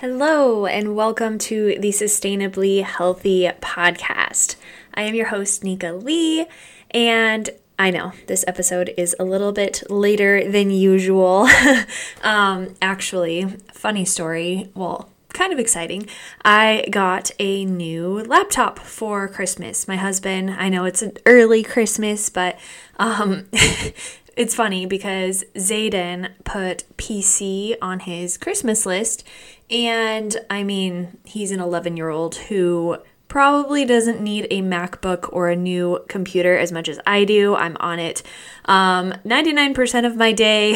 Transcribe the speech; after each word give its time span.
Hello, 0.00 0.64
and 0.64 0.94
welcome 0.94 1.38
to 1.38 1.76
the 1.80 1.88
Sustainably 1.88 2.84
Healthy 2.84 3.50
podcast. 3.60 4.54
I 4.94 5.02
am 5.02 5.16
your 5.16 5.26
host, 5.26 5.64
Nika 5.64 5.92
Lee, 5.92 6.46
and 6.92 7.50
I 7.80 7.90
know 7.90 8.12
this 8.28 8.44
episode 8.46 8.94
is 8.96 9.16
a 9.18 9.24
little 9.24 9.50
bit 9.50 9.82
later 9.90 10.48
than 10.48 10.70
usual. 10.70 11.48
um, 12.22 12.76
actually, 12.80 13.46
funny 13.72 14.04
story. 14.04 14.70
Well, 14.76 15.10
kind 15.30 15.52
of 15.52 15.58
exciting. 15.58 16.08
I 16.44 16.84
got 16.92 17.32
a 17.40 17.64
new 17.64 18.22
laptop 18.22 18.78
for 18.78 19.26
Christmas. 19.26 19.88
My 19.88 19.96
husband, 19.96 20.50
I 20.50 20.68
know 20.68 20.84
it's 20.84 21.02
an 21.02 21.14
early 21.26 21.64
Christmas, 21.64 22.30
but 22.30 22.56
um, 23.00 23.48
it's 24.38 24.54
funny 24.54 24.86
because 24.86 25.44
Zayden 25.56 26.30
put 26.44 26.84
PC 26.96 27.74
on 27.82 27.98
his 28.00 28.38
Christmas 28.38 28.86
list 28.86 29.24
and 29.68 30.36
I 30.48 30.62
mean, 30.62 31.18
he's 31.24 31.50
an 31.50 31.58
11 31.58 31.96
year 31.96 32.08
old 32.08 32.36
who 32.36 32.98
probably 33.26 33.84
doesn't 33.84 34.20
need 34.20 34.46
a 34.50 34.62
MacBook 34.62 35.28
or 35.32 35.48
a 35.48 35.56
new 35.56 35.98
computer 36.08 36.56
as 36.56 36.70
much 36.70 36.88
as 36.88 37.00
I 37.04 37.24
do. 37.24 37.56
I'm 37.56 37.76
on 37.80 37.98
it 37.98 38.22
um, 38.66 39.12
99% 39.24 40.06
of 40.06 40.16
my 40.16 40.30
day 40.30 40.74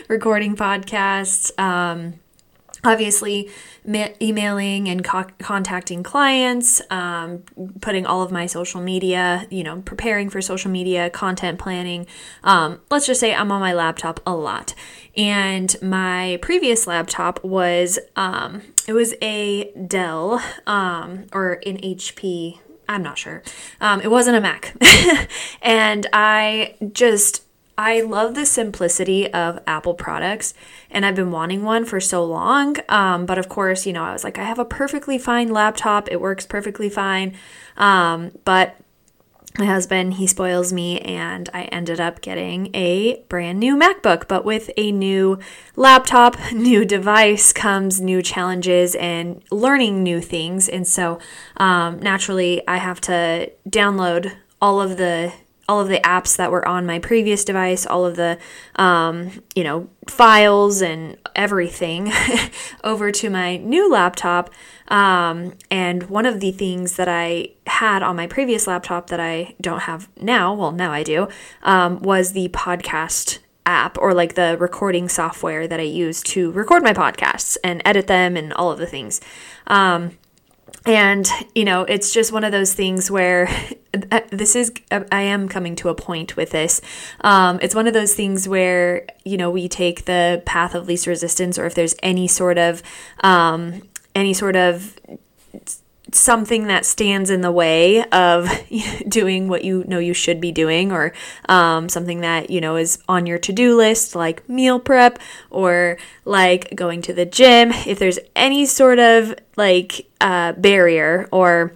recording 0.08 0.54
podcasts. 0.54 1.58
Um, 1.58 2.20
obviously 2.86 3.50
ma- 3.84 4.08
emailing 4.20 4.88
and 4.88 5.04
co- 5.04 5.26
contacting 5.38 6.02
clients 6.02 6.80
um, 6.90 7.42
putting 7.80 8.06
all 8.06 8.22
of 8.22 8.30
my 8.30 8.46
social 8.46 8.80
media 8.80 9.46
you 9.50 9.62
know 9.62 9.82
preparing 9.82 10.30
for 10.30 10.40
social 10.40 10.70
media 10.70 11.10
content 11.10 11.58
planning. 11.58 12.06
Um, 12.44 12.80
let's 12.90 13.06
just 13.06 13.20
say 13.20 13.34
i'm 13.34 13.50
on 13.52 13.60
my 13.60 13.72
laptop 13.72 14.20
a 14.26 14.34
lot. 14.34 14.74
And 15.16 15.74
my 15.80 16.38
previous 16.42 16.86
laptop 16.86 17.42
was 17.42 17.98
um, 18.16 18.62
it 18.86 18.92
was 18.92 19.14
a 19.22 19.72
dell 19.86 20.42
um, 20.66 21.26
or 21.32 21.54
an 21.66 21.78
hp 21.78 22.58
i'm 22.88 23.02
not 23.02 23.18
sure. 23.18 23.42
Um, 23.80 24.00
it 24.00 24.10
wasn't 24.10 24.36
a 24.36 24.40
mac. 24.40 24.74
And 25.62 26.06
i 26.12 26.74
just 26.92 27.45
I 27.78 28.00
love 28.00 28.34
the 28.34 28.46
simplicity 28.46 29.30
of 29.32 29.60
Apple 29.66 29.94
products, 29.94 30.54
and 30.90 31.04
I've 31.04 31.14
been 31.14 31.30
wanting 31.30 31.62
one 31.62 31.84
for 31.84 32.00
so 32.00 32.24
long. 32.24 32.76
Um, 32.88 33.26
but 33.26 33.38
of 33.38 33.48
course, 33.48 33.86
you 33.86 33.92
know, 33.92 34.04
I 34.04 34.12
was 34.12 34.24
like, 34.24 34.38
I 34.38 34.44
have 34.44 34.58
a 34.58 34.64
perfectly 34.64 35.18
fine 35.18 35.52
laptop, 35.52 36.08
it 36.10 36.20
works 36.20 36.46
perfectly 36.46 36.88
fine. 36.88 37.36
Um, 37.76 38.32
but 38.44 38.76
my 39.58 39.66
husband, 39.66 40.14
he 40.14 40.26
spoils 40.26 40.72
me, 40.72 41.00
and 41.00 41.48
I 41.52 41.64
ended 41.64 42.00
up 42.00 42.20
getting 42.20 42.74
a 42.74 43.22
brand 43.28 43.58
new 43.58 43.76
MacBook. 43.76 44.28
But 44.28 44.44
with 44.44 44.70
a 44.76 44.92
new 44.92 45.38
laptop, 45.76 46.36
new 46.52 46.84
device 46.84 47.52
comes 47.52 48.00
new 48.00 48.22
challenges 48.22 48.94
and 48.94 49.42
learning 49.50 50.02
new 50.02 50.20
things. 50.20 50.68
And 50.68 50.86
so 50.86 51.18
um, 51.56 52.00
naturally, 52.00 52.66
I 52.66 52.78
have 52.78 53.00
to 53.02 53.50
download 53.68 54.32
all 54.60 54.80
of 54.80 54.96
the 54.96 55.32
all 55.68 55.80
of 55.80 55.88
the 55.88 56.00
apps 56.00 56.36
that 56.36 56.50
were 56.50 56.66
on 56.66 56.86
my 56.86 56.98
previous 56.98 57.44
device, 57.44 57.86
all 57.86 58.04
of 58.04 58.16
the, 58.16 58.38
um, 58.76 59.42
you 59.54 59.64
know, 59.64 59.88
files 60.06 60.80
and 60.80 61.16
everything 61.34 62.12
over 62.84 63.10
to 63.10 63.30
my 63.30 63.56
new 63.56 63.90
laptop. 63.90 64.50
Um, 64.88 65.54
and 65.70 66.04
one 66.04 66.26
of 66.26 66.40
the 66.40 66.52
things 66.52 66.96
that 66.96 67.08
I 67.08 67.48
had 67.66 68.02
on 68.02 68.16
my 68.16 68.26
previous 68.26 68.66
laptop 68.66 69.08
that 69.10 69.20
I 69.20 69.54
don't 69.60 69.80
have 69.80 70.08
now, 70.20 70.54
well, 70.54 70.72
now 70.72 70.92
I 70.92 71.02
do, 71.02 71.28
um, 71.62 72.00
was 72.00 72.32
the 72.32 72.48
podcast 72.50 73.38
app 73.66 73.98
or 73.98 74.14
like 74.14 74.34
the 74.34 74.56
recording 74.60 75.08
software 75.08 75.66
that 75.66 75.80
I 75.80 75.82
use 75.82 76.22
to 76.22 76.52
record 76.52 76.84
my 76.84 76.92
podcasts 76.92 77.56
and 77.64 77.82
edit 77.84 78.06
them 78.06 78.36
and 78.36 78.52
all 78.52 78.70
of 78.70 78.78
the 78.78 78.86
things. 78.86 79.20
Um, 79.66 80.16
and 80.86 81.28
you 81.54 81.64
know 81.64 81.82
it's 81.82 82.12
just 82.12 82.32
one 82.32 82.44
of 82.44 82.52
those 82.52 82.72
things 82.72 83.10
where 83.10 83.48
uh, 84.12 84.20
this 84.30 84.54
is 84.54 84.72
i 84.90 85.22
am 85.22 85.48
coming 85.48 85.74
to 85.76 85.88
a 85.88 85.94
point 85.94 86.36
with 86.36 86.50
this. 86.50 86.80
Um, 87.22 87.58
it's 87.60 87.74
one 87.74 87.86
of 87.86 87.94
those 87.94 88.14
things 88.14 88.48
where 88.48 89.06
you 89.24 89.36
know 89.36 89.50
we 89.50 89.68
take 89.68 90.04
the 90.04 90.42
path 90.46 90.74
of 90.74 90.86
least 90.86 91.06
resistance 91.06 91.58
or 91.58 91.66
if 91.66 91.74
there's 91.74 91.94
any 92.02 92.28
sort 92.28 92.58
of 92.58 92.82
um, 93.20 93.82
any 94.14 94.32
sort 94.32 94.56
of 94.56 94.98
something 96.12 96.66
that 96.68 96.84
stands 96.84 97.30
in 97.30 97.40
the 97.40 97.50
way 97.50 98.04
of 98.10 98.48
doing 99.08 99.48
what 99.48 99.64
you 99.64 99.84
know 99.86 99.98
you 99.98 100.14
should 100.14 100.40
be 100.40 100.52
doing 100.52 100.92
or 100.92 101.12
um, 101.48 101.88
something 101.88 102.20
that 102.20 102.50
you 102.50 102.60
know 102.60 102.76
is 102.76 102.98
on 103.08 103.26
your 103.26 103.38
to-do 103.38 103.76
list 103.76 104.14
like 104.14 104.48
meal 104.48 104.78
prep 104.78 105.18
or 105.50 105.98
like 106.24 106.74
going 106.74 107.02
to 107.02 107.12
the 107.12 107.26
gym. 107.26 107.70
If 107.72 107.98
there's 107.98 108.18
any 108.34 108.66
sort 108.66 108.98
of 108.98 109.34
like 109.56 110.06
uh, 110.20 110.52
barrier 110.52 111.28
or 111.32 111.72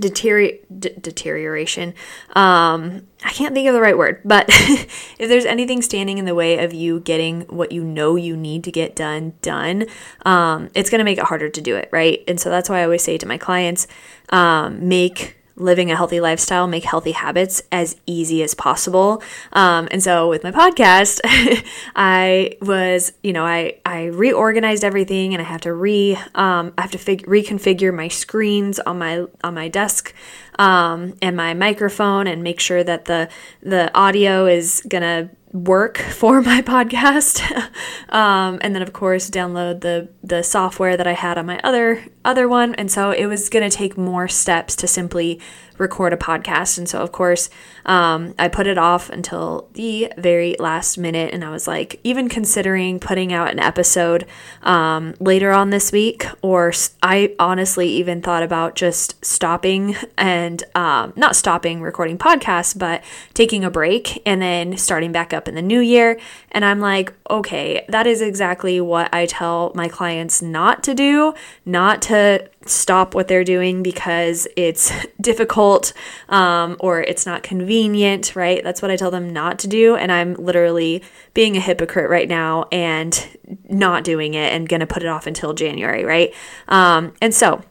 deterior- 0.00 0.58
d- 0.76 0.94
deterioration. 1.00 1.94
Um, 2.34 3.06
I 3.24 3.30
can't 3.30 3.54
think 3.54 3.68
of 3.68 3.74
the 3.74 3.80
right 3.80 3.96
word, 3.96 4.20
but 4.24 4.46
if 4.48 5.28
there's 5.28 5.44
anything 5.44 5.82
standing 5.82 6.18
in 6.18 6.24
the 6.24 6.34
way 6.34 6.64
of 6.64 6.72
you 6.72 7.00
getting 7.00 7.42
what 7.42 7.70
you 7.70 7.84
know 7.84 8.16
you 8.16 8.36
need 8.36 8.64
to 8.64 8.72
get 8.72 8.96
done, 8.96 9.34
done, 9.42 9.86
um, 10.24 10.70
it's 10.74 10.90
going 10.90 11.00
to 11.00 11.04
make 11.04 11.18
it 11.18 11.24
harder 11.24 11.48
to 11.48 11.60
do 11.60 11.76
it, 11.76 11.88
right? 11.92 12.24
And 12.26 12.40
so 12.40 12.50
that's 12.50 12.68
why 12.68 12.80
I 12.80 12.84
always 12.84 13.02
say 13.02 13.18
to 13.18 13.26
my 13.26 13.38
clients, 13.38 13.86
um, 14.30 14.88
make 14.88 15.36
living 15.60 15.90
a 15.90 15.96
healthy 15.96 16.20
lifestyle, 16.20 16.66
make 16.66 16.84
healthy 16.84 17.12
habits 17.12 17.62
as 17.70 17.96
easy 18.06 18.42
as 18.42 18.54
possible. 18.54 19.22
Um, 19.52 19.88
and 19.90 20.02
so 20.02 20.28
with 20.28 20.42
my 20.42 20.50
podcast, 20.50 21.20
I 21.94 22.56
was, 22.60 23.12
you 23.22 23.32
know, 23.32 23.44
I, 23.44 23.78
I 23.84 24.06
reorganized 24.06 24.84
everything 24.84 25.34
and 25.34 25.42
I 25.42 25.44
have 25.44 25.60
to 25.62 25.72
re, 25.72 26.16
um, 26.34 26.72
I 26.76 26.82
have 26.82 26.90
to 26.92 26.98
fig- 26.98 27.26
reconfigure 27.26 27.94
my 27.94 28.08
screens 28.08 28.78
on 28.80 28.98
my, 28.98 29.26
on 29.44 29.54
my 29.54 29.68
desk, 29.68 30.14
um, 30.58 31.14
and 31.22 31.36
my 31.36 31.54
microphone 31.54 32.26
and 32.26 32.42
make 32.42 32.60
sure 32.60 32.82
that 32.82 33.04
the, 33.06 33.28
the 33.62 33.94
audio 33.94 34.46
is 34.46 34.82
gonna 34.88 35.30
work 35.52 35.98
for 36.20 36.40
my 36.42 36.62
podcast. 36.62 37.40
Um, 38.08 38.58
and 38.60 38.74
then 38.74 38.82
of 38.82 38.92
course 38.92 39.30
download 39.30 39.82
the 39.82 40.08
the 40.24 40.42
software 40.42 40.96
that 40.96 41.06
i 41.06 41.12
had 41.12 41.38
on 41.38 41.46
my 41.46 41.60
other 41.62 42.04
other 42.24 42.48
one. 42.48 42.74
And 42.74 42.90
so 42.90 43.12
it 43.12 43.26
was 43.26 43.48
going 43.48 43.68
to 43.68 43.74
take 43.74 43.96
more 43.96 44.26
steps 44.26 44.74
to 44.76 44.88
simply 44.88 45.38
record 45.80 46.12
a 46.12 46.16
podcast. 46.16 46.78
And 46.78 46.88
so, 46.88 47.00
of 47.00 47.10
course, 47.10 47.50
um, 47.86 48.34
I 48.38 48.48
put 48.48 48.66
it 48.66 48.78
off 48.78 49.10
until 49.10 49.68
the 49.72 50.12
very 50.16 50.54
last 50.58 50.98
minute. 50.98 51.32
And 51.32 51.44
I 51.44 51.50
was 51.50 51.66
like, 51.66 51.98
even 52.04 52.28
considering 52.28 53.00
putting 53.00 53.32
out 53.32 53.50
an 53.50 53.58
episode 53.58 54.26
um, 54.62 55.14
later 55.18 55.50
on 55.50 55.70
this 55.70 55.90
week, 55.90 56.26
or 56.42 56.72
I 57.02 57.34
honestly 57.38 57.88
even 57.88 58.22
thought 58.22 58.42
about 58.42 58.76
just 58.76 59.24
stopping 59.24 59.96
and 60.16 60.62
um, 60.74 61.12
not 61.16 61.34
stopping 61.34 61.80
recording 61.80 62.18
podcasts, 62.18 62.78
but 62.78 63.02
taking 63.34 63.64
a 63.64 63.70
break 63.70 64.22
and 64.26 64.40
then 64.40 64.76
starting 64.76 65.12
back 65.12 65.32
up 65.32 65.48
in 65.48 65.54
the 65.54 65.62
new 65.62 65.80
year. 65.80 66.20
And 66.52 66.64
I'm 66.64 66.80
like, 66.80 67.12
okay, 67.28 67.84
that 67.88 68.06
is 68.06 68.20
exactly 68.20 68.80
what 68.80 69.12
I 69.14 69.26
tell 69.26 69.72
my 69.74 69.88
clients 69.88 70.42
not 70.42 70.82
to 70.84 70.94
do, 70.94 71.34
not 71.64 72.02
to 72.02 72.48
stop 72.66 73.14
what 73.14 73.26
they're 73.26 73.44
doing 73.44 73.82
because 73.82 74.46
it's 74.56 74.92
difficult 75.20 75.92
um, 76.28 76.76
or 76.80 77.00
it's 77.00 77.26
not 77.26 77.42
convenient, 77.42 78.36
right? 78.36 78.62
That's 78.62 78.82
what 78.82 78.90
I 78.90 78.96
tell 78.96 79.10
them 79.10 79.30
not 79.30 79.58
to 79.60 79.68
do. 79.68 79.96
And 79.96 80.12
I'm 80.12 80.34
literally 80.34 81.02
being 81.34 81.56
a 81.56 81.60
hypocrite 81.60 82.10
right 82.10 82.28
now 82.28 82.66
and 82.70 83.28
not 83.68 84.04
doing 84.04 84.34
it 84.34 84.52
and 84.52 84.68
going 84.68 84.80
to 84.80 84.86
put 84.86 85.02
it 85.02 85.08
off 85.08 85.26
until 85.26 85.54
January, 85.54 86.04
right? 86.04 86.34
Um, 86.68 87.14
and 87.20 87.34
so, 87.34 87.62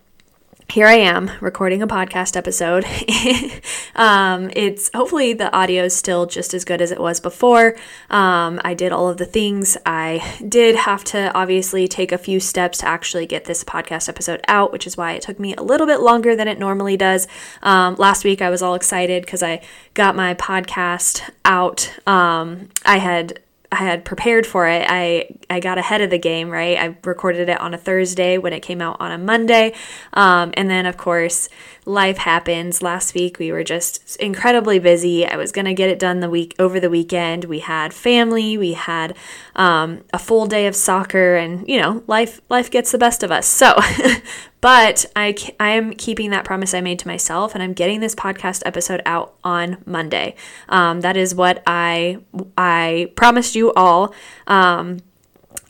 here 0.71 0.85
I 0.85 0.97
am 0.97 1.31
recording 1.41 1.81
a 1.81 1.87
podcast 1.87 2.37
episode. 2.37 2.85
um, 3.95 4.51
it's 4.55 4.91
hopefully 4.93 5.33
the 5.33 5.51
audio 5.51 5.85
is 5.85 5.95
still 5.95 6.27
just 6.27 6.53
as 6.53 6.63
good 6.63 6.79
as 6.79 6.91
it 6.91 6.99
was 6.99 7.19
before. 7.19 7.75
Um, 8.11 8.61
I 8.63 8.75
did 8.75 8.91
all 8.91 9.09
of 9.09 9.17
the 9.17 9.25
things. 9.25 9.77
I 9.83 10.37
did 10.47 10.75
have 10.75 11.03
to 11.05 11.33
obviously 11.33 11.87
take 11.87 12.11
a 12.11 12.19
few 12.19 12.39
steps 12.39 12.77
to 12.79 12.87
actually 12.87 13.25
get 13.25 13.45
this 13.45 13.63
podcast 13.63 14.09
episode 14.09 14.41
out, 14.47 14.71
which 14.71 14.85
is 14.85 14.95
why 14.95 15.13
it 15.13 15.23
took 15.23 15.39
me 15.39 15.55
a 15.55 15.63
little 15.63 15.87
bit 15.87 16.01
longer 16.01 16.35
than 16.35 16.47
it 16.47 16.59
normally 16.59 16.97
does. 16.97 17.27
Um, 17.63 17.95
last 17.95 18.23
week 18.23 18.41
I 18.41 18.51
was 18.51 18.61
all 18.61 18.75
excited 18.75 19.25
because 19.25 19.41
I 19.41 19.61
got 19.95 20.15
my 20.15 20.35
podcast 20.35 21.27
out. 21.45 21.91
Um, 22.07 22.69
I 22.85 22.97
had 22.97 23.39
I 23.71 23.75
had 23.75 24.03
prepared 24.03 24.47
for 24.47 24.67
it. 24.67 24.85
I 24.89 25.29
I 25.47 25.59
got 25.59 25.77
ahead 25.77 26.01
of 26.01 26.09
the 26.09 26.17
game, 26.17 26.49
right? 26.49 26.75
I 26.77 26.97
recorded 27.03 27.49
it 27.49 27.61
on 27.61 27.75
a 27.75 27.77
Thursday 27.77 28.39
when 28.39 28.51
it 28.51 28.61
came 28.61 28.81
out 28.81 28.97
on 28.99 29.11
a 29.11 29.17
Monday, 29.17 29.75
um, 30.13 30.51
and 30.55 30.69
then 30.69 30.87
of 30.87 30.97
course 30.97 31.49
life 31.85 32.17
happens. 32.17 32.81
Last 32.81 33.13
week 33.13 33.37
we 33.37 33.51
were 33.51 33.63
just 33.63 34.15
incredibly 34.17 34.79
busy. 34.79 35.25
I 35.25 35.37
was 35.37 35.51
gonna 35.51 35.75
get 35.75 35.89
it 35.89 35.99
done 35.99 36.19
the 36.19 36.31
week 36.31 36.55
over 36.57 36.79
the 36.79 36.89
weekend. 36.89 37.45
We 37.45 37.59
had 37.59 37.93
family, 37.93 38.57
we 38.57 38.73
had 38.73 39.15
um, 39.55 40.03
a 40.11 40.19
full 40.19 40.47
day 40.47 40.65
of 40.65 40.75
soccer, 40.75 41.35
and 41.35 41.67
you 41.67 41.79
know 41.79 42.03
life 42.07 42.41
life 42.49 42.71
gets 42.71 42.91
the 42.91 42.97
best 42.97 43.21
of 43.21 43.31
us. 43.31 43.45
So, 43.45 43.75
but 44.61 45.05
I 45.15 45.35
I 45.59 45.69
am 45.69 45.93
keeping 45.93 46.31
that 46.31 46.45
promise 46.45 46.73
I 46.73 46.81
made 46.81 46.99
to 46.99 47.07
myself, 47.07 47.53
and 47.53 47.63
I'm 47.63 47.73
getting 47.73 47.99
this 47.99 48.15
podcast 48.15 48.63
episode 48.65 49.01
out 49.05 49.35
on 49.43 49.77
Monday. 49.85 50.35
Um, 50.67 51.01
that 51.01 51.15
is 51.17 51.33
what 51.33 51.63
I 51.65 52.19
I 52.57 53.11
promised 53.15 53.55
you 53.55 53.71
all. 53.73 54.13
Um, 54.47 54.99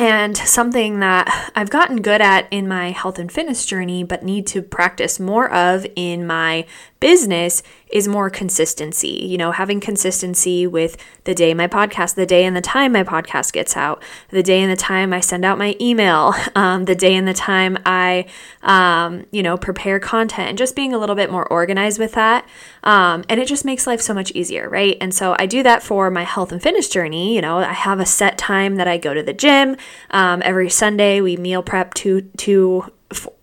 And 0.01 0.37
something 0.37 1.01
that 1.01 1.51
I've 1.55 1.69
gotten 1.69 2.01
good 2.01 2.21
at 2.21 2.47
in 2.51 2.69
my 2.69 2.91
health 2.91 3.19
and 3.19 3.29
fitness 3.29 3.65
journey, 3.65 4.03
but 4.05 4.23
need 4.23 4.47
to 4.47 4.61
practice 4.61 5.19
more 5.19 5.51
of 5.51 5.85
in 5.95 6.25
my 6.25 6.65
business 7.01 7.61
is 7.89 8.07
more 8.07 8.29
consistency. 8.29 9.25
You 9.25 9.37
know, 9.37 9.51
having 9.51 9.79
consistency 9.79 10.67
with 10.67 10.97
the 11.23 11.33
day 11.33 11.53
my 11.53 11.67
podcast, 11.67 12.15
the 12.15 12.25
day 12.25 12.45
and 12.45 12.55
the 12.55 12.61
time 12.61 12.91
my 12.91 13.03
podcast 13.03 13.51
gets 13.51 13.75
out, 13.75 14.03
the 14.29 14.43
day 14.43 14.61
and 14.61 14.71
the 14.71 14.75
time 14.75 15.11
I 15.11 15.19
send 15.19 15.43
out 15.43 15.57
my 15.57 15.75
email, 15.81 16.33
um, 16.55 16.85
the 16.85 16.95
day 16.95 17.15
and 17.15 17.27
the 17.27 17.33
time 17.33 17.77
I, 17.85 18.25
um, 18.61 19.25
you 19.31 19.41
know, 19.41 19.57
prepare 19.57 19.99
content, 19.99 20.49
and 20.49 20.57
just 20.57 20.75
being 20.75 20.93
a 20.93 20.97
little 20.97 21.15
bit 21.15 21.31
more 21.31 21.47
organized 21.51 21.99
with 21.99 22.13
that. 22.13 22.47
Um, 22.83 23.23
and 23.27 23.39
it 23.39 23.47
just 23.47 23.65
makes 23.65 23.87
life 23.87 24.01
so 24.01 24.13
much 24.13 24.31
easier, 24.31 24.69
right? 24.69 24.97
And 25.01 25.13
so 25.13 25.35
I 25.39 25.45
do 25.45 25.63
that 25.63 25.83
for 25.83 26.09
my 26.11 26.23
health 26.23 26.51
and 26.51 26.61
fitness 26.61 26.89
journey. 26.89 27.35
You 27.35 27.41
know, 27.41 27.57
I 27.57 27.73
have 27.73 27.99
a 27.99 28.05
set 28.05 28.37
time 28.37 28.75
that 28.75 28.87
I 28.87 28.97
go 28.97 29.13
to 29.13 29.23
the 29.23 29.33
gym. 29.33 29.77
Um, 30.11 30.41
every 30.45 30.69
Sunday, 30.69 31.21
we 31.21 31.37
meal 31.37 31.63
prep 31.63 31.93
two 31.93 32.21
two 32.37 32.85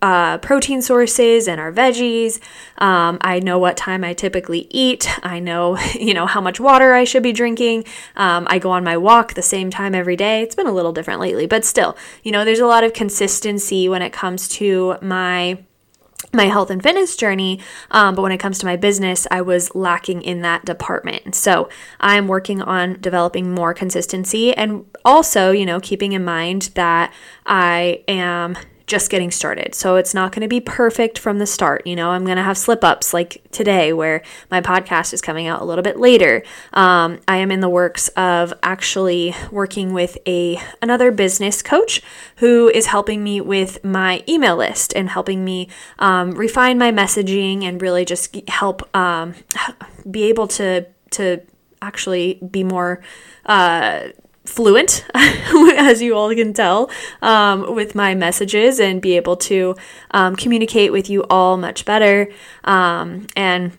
uh, 0.01 0.39
protein 0.39 0.81
sources 0.81 1.49
and 1.49 1.61
our 1.61 1.73
veggies. 1.73 2.41
Um, 2.79 3.19
I 3.21 3.41
know 3.41 3.59
what 3.59 3.77
time 3.77 4.05
I 4.05 4.15
typically 4.15 4.69
eat. 4.71 5.09
I 5.25 5.41
know, 5.41 5.79
you 5.95 6.15
know, 6.15 6.27
how 6.27 6.41
much 6.41 6.61
water 6.61 6.95
I 6.95 7.05
should 7.05 7.23
be 7.23 7.33
drinking. 7.33 7.85
Um, 8.15 8.47
I 8.49 8.59
go 8.59 8.71
on 8.71 8.85
my 8.85 8.97
walk 8.97 9.35
the 9.35 9.43
same 9.43 9.71
time 9.71 9.95
every 9.95 10.17
day. 10.17 10.43
It's 10.43 10.55
been 10.55 10.67
a 10.67 10.73
little 10.73 10.93
different 10.93 11.21
lately, 11.21 11.47
but 11.47 11.65
still, 11.65 11.97
you 12.23 12.33
know, 12.33 12.45
there's 12.45 12.61
a 12.61 12.67
lot 12.67 12.85
of 12.85 12.93
consistency 12.93 13.89
when 13.89 14.03
it 14.03 14.13
comes 14.13 14.49
to 14.49 14.97
my 15.03 15.59
my 16.33 16.45
health 16.45 16.71
and 16.71 16.83
fitness 16.83 17.17
journey. 17.17 17.61
Um, 17.91 18.15
but 18.15 18.23
when 18.23 18.33
it 18.33 18.39
comes 18.39 18.59
to 18.59 18.67
my 18.67 18.77
business, 18.77 19.27
I 19.31 19.43
was 19.43 19.75
lacking 19.75 20.23
in 20.23 20.43
that 20.43 20.65
department. 20.65 21.35
So 21.35 21.69
I'm 22.01 22.27
working 22.27 22.61
on 22.61 23.01
developing 23.01 23.55
more 23.55 23.73
consistency 23.73 24.55
and 24.55 24.85
also, 25.05 25.51
you 25.51 25.67
know, 25.67 25.81
keeping 25.81 26.13
in 26.13 26.25
mind 26.25 26.71
that 26.75 27.13
I 27.47 28.03
am 28.09 28.57
just 28.87 29.11
getting 29.11 29.31
started. 29.31 29.75
So 29.75 29.97
it's 29.97 30.15
not 30.15 30.31
going 30.33 30.43
to 30.43 30.49
be 30.49 30.61
perfect 30.61 31.19
from 31.19 31.39
the 31.39 31.47
start. 31.47 31.87
You 31.87 31.97
know, 31.97 32.11
I'm 32.11 32.25
going 32.25 32.37
to 32.37 32.43
have 32.43 32.57
slip 32.57 32.85
ups 32.85 33.13
like 33.13 33.43
today 33.51 33.93
where 33.93 34.23
my 34.51 34.61
podcast 34.61 35.13
is 35.13 35.21
coming 35.21 35.49
out 35.49 35.61
a 35.61 35.65
little 35.65 35.83
bit 35.83 35.99
later. 35.99 36.45
Um, 36.73 37.19
I 37.27 37.39
am 37.39 37.51
in 37.51 37.61
the 37.61 37.69
works 37.69 38.09
of 38.11 38.55
actually 38.63 39.35
working 39.51 39.93
with 39.93 40.17
a 40.27 40.61
another 40.81 41.11
business 41.11 41.63
coach 41.63 42.01
who 42.37 42.69
is 42.69 42.87
helping 42.87 43.25
me 43.25 43.41
with 43.41 43.83
my 43.85 44.23
email 44.29 44.57
list 44.57 44.95
and 44.95 45.11
helping 45.11 45.45
me 45.45 45.69
um, 45.99 46.33
refine 46.33 46.79
my 46.79 46.93
messaging 46.93 47.65
and 47.65 47.83
really 47.83 48.05
just 48.05 48.37
help 48.49 48.89
um, 48.95 49.35
be 50.09 50.25
able 50.25 50.47
to 50.47 50.87
to 51.11 51.41
actually 51.83 52.35
be 52.51 52.63
more 52.63 53.03
uh, 53.47 54.09
fluent, 54.47 55.05
as 55.15 56.01
you 56.01 56.17
all 56.17 56.35
can 56.35 56.53
tell, 56.53 56.91
um, 57.23 57.75
with 57.75 57.95
my 57.95 58.15
messages 58.15 58.81
and 58.81 59.03
be 59.03 59.17
able 59.17 59.37
to 59.37 59.77
um, 60.13 60.37
communicate 60.37 60.93
with 60.93 61.11
you 61.11 61.25
all 61.25 61.57
much 61.57 61.85
better. 61.85 62.29
Um, 62.65 63.27
and, 63.37 63.73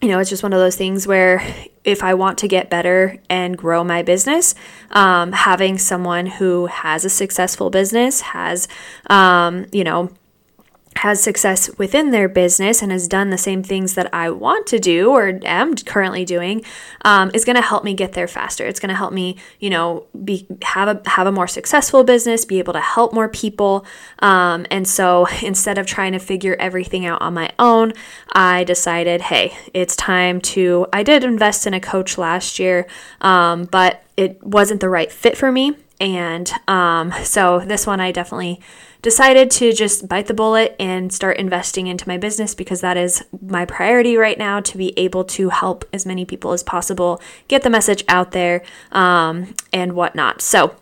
you 0.00 0.08
know, 0.08 0.18
it's 0.18 0.30
just 0.30 0.42
one 0.42 0.52
of 0.52 0.58
those 0.58 0.76
things 0.76 1.06
where 1.06 1.42
if 1.84 2.02
I 2.02 2.14
want 2.14 2.38
to 2.38 2.48
get 2.48 2.70
better 2.70 3.18
and 3.28 3.56
grow 3.56 3.84
my 3.84 4.02
business, 4.02 4.54
um, 4.90 5.32
having 5.32 5.78
someone 5.78 6.26
who 6.26 6.66
has 6.66 7.04
a 7.04 7.10
successful 7.10 7.70
business, 7.70 8.20
has, 8.20 8.68
um, 9.08 9.66
you 9.72 9.84
know, 9.84 10.10
has 10.96 11.22
success 11.22 11.70
within 11.76 12.10
their 12.10 12.28
business 12.28 12.80
and 12.80 12.92
has 12.92 13.08
done 13.08 13.30
the 13.30 13.38
same 13.38 13.62
things 13.62 13.94
that 13.94 14.12
I 14.14 14.30
want 14.30 14.66
to 14.68 14.78
do 14.78 15.10
or 15.10 15.40
am 15.44 15.74
currently 15.74 16.24
doing 16.24 16.64
um, 17.04 17.30
is 17.34 17.44
going 17.44 17.56
to 17.56 17.62
help 17.62 17.84
me 17.84 17.94
get 17.94 18.12
there 18.12 18.28
faster. 18.28 18.64
It's 18.64 18.80
going 18.80 18.90
to 18.90 18.94
help 18.94 19.12
me, 19.12 19.36
you 19.58 19.70
know, 19.70 20.06
be 20.24 20.46
have 20.62 20.88
a 20.88 21.10
have 21.10 21.26
a 21.26 21.32
more 21.32 21.48
successful 21.48 22.04
business, 22.04 22.44
be 22.44 22.58
able 22.58 22.72
to 22.72 22.80
help 22.80 23.12
more 23.12 23.28
people. 23.28 23.84
Um, 24.20 24.66
and 24.70 24.86
so 24.86 25.26
instead 25.42 25.78
of 25.78 25.86
trying 25.86 26.12
to 26.12 26.18
figure 26.18 26.56
everything 26.58 27.06
out 27.06 27.20
on 27.20 27.34
my 27.34 27.50
own, 27.58 27.92
I 28.32 28.64
decided, 28.64 29.22
hey, 29.22 29.56
it's 29.72 29.96
time 29.96 30.40
to. 30.42 30.86
I 30.92 31.02
did 31.02 31.24
invest 31.24 31.66
in 31.66 31.74
a 31.74 31.80
coach 31.80 32.16
last 32.18 32.58
year, 32.58 32.86
um, 33.20 33.64
but 33.64 34.02
it 34.16 34.42
wasn't 34.44 34.80
the 34.80 34.88
right 34.88 35.10
fit 35.10 35.36
for 35.36 35.50
me. 35.50 35.76
And 36.00 36.50
um, 36.68 37.12
so 37.22 37.60
this 37.60 37.86
one 37.86 38.00
I 38.00 38.12
definitely 38.12 38.60
decided 39.04 39.50
to 39.50 39.70
just 39.74 40.08
bite 40.08 40.28
the 40.28 40.34
bullet 40.34 40.74
and 40.80 41.12
start 41.12 41.36
investing 41.36 41.88
into 41.88 42.08
my 42.08 42.16
business 42.16 42.54
because 42.54 42.80
that 42.80 42.96
is 42.96 43.22
my 43.46 43.66
priority 43.66 44.16
right 44.16 44.38
now 44.38 44.60
to 44.60 44.78
be 44.78 44.98
able 44.98 45.22
to 45.22 45.50
help 45.50 45.84
as 45.92 46.06
many 46.06 46.24
people 46.24 46.52
as 46.52 46.62
possible 46.62 47.20
get 47.46 47.62
the 47.62 47.68
message 47.68 48.02
out 48.08 48.30
there 48.30 48.62
um, 48.92 49.54
and 49.74 49.92
whatnot. 49.92 50.40
So, 50.40 50.74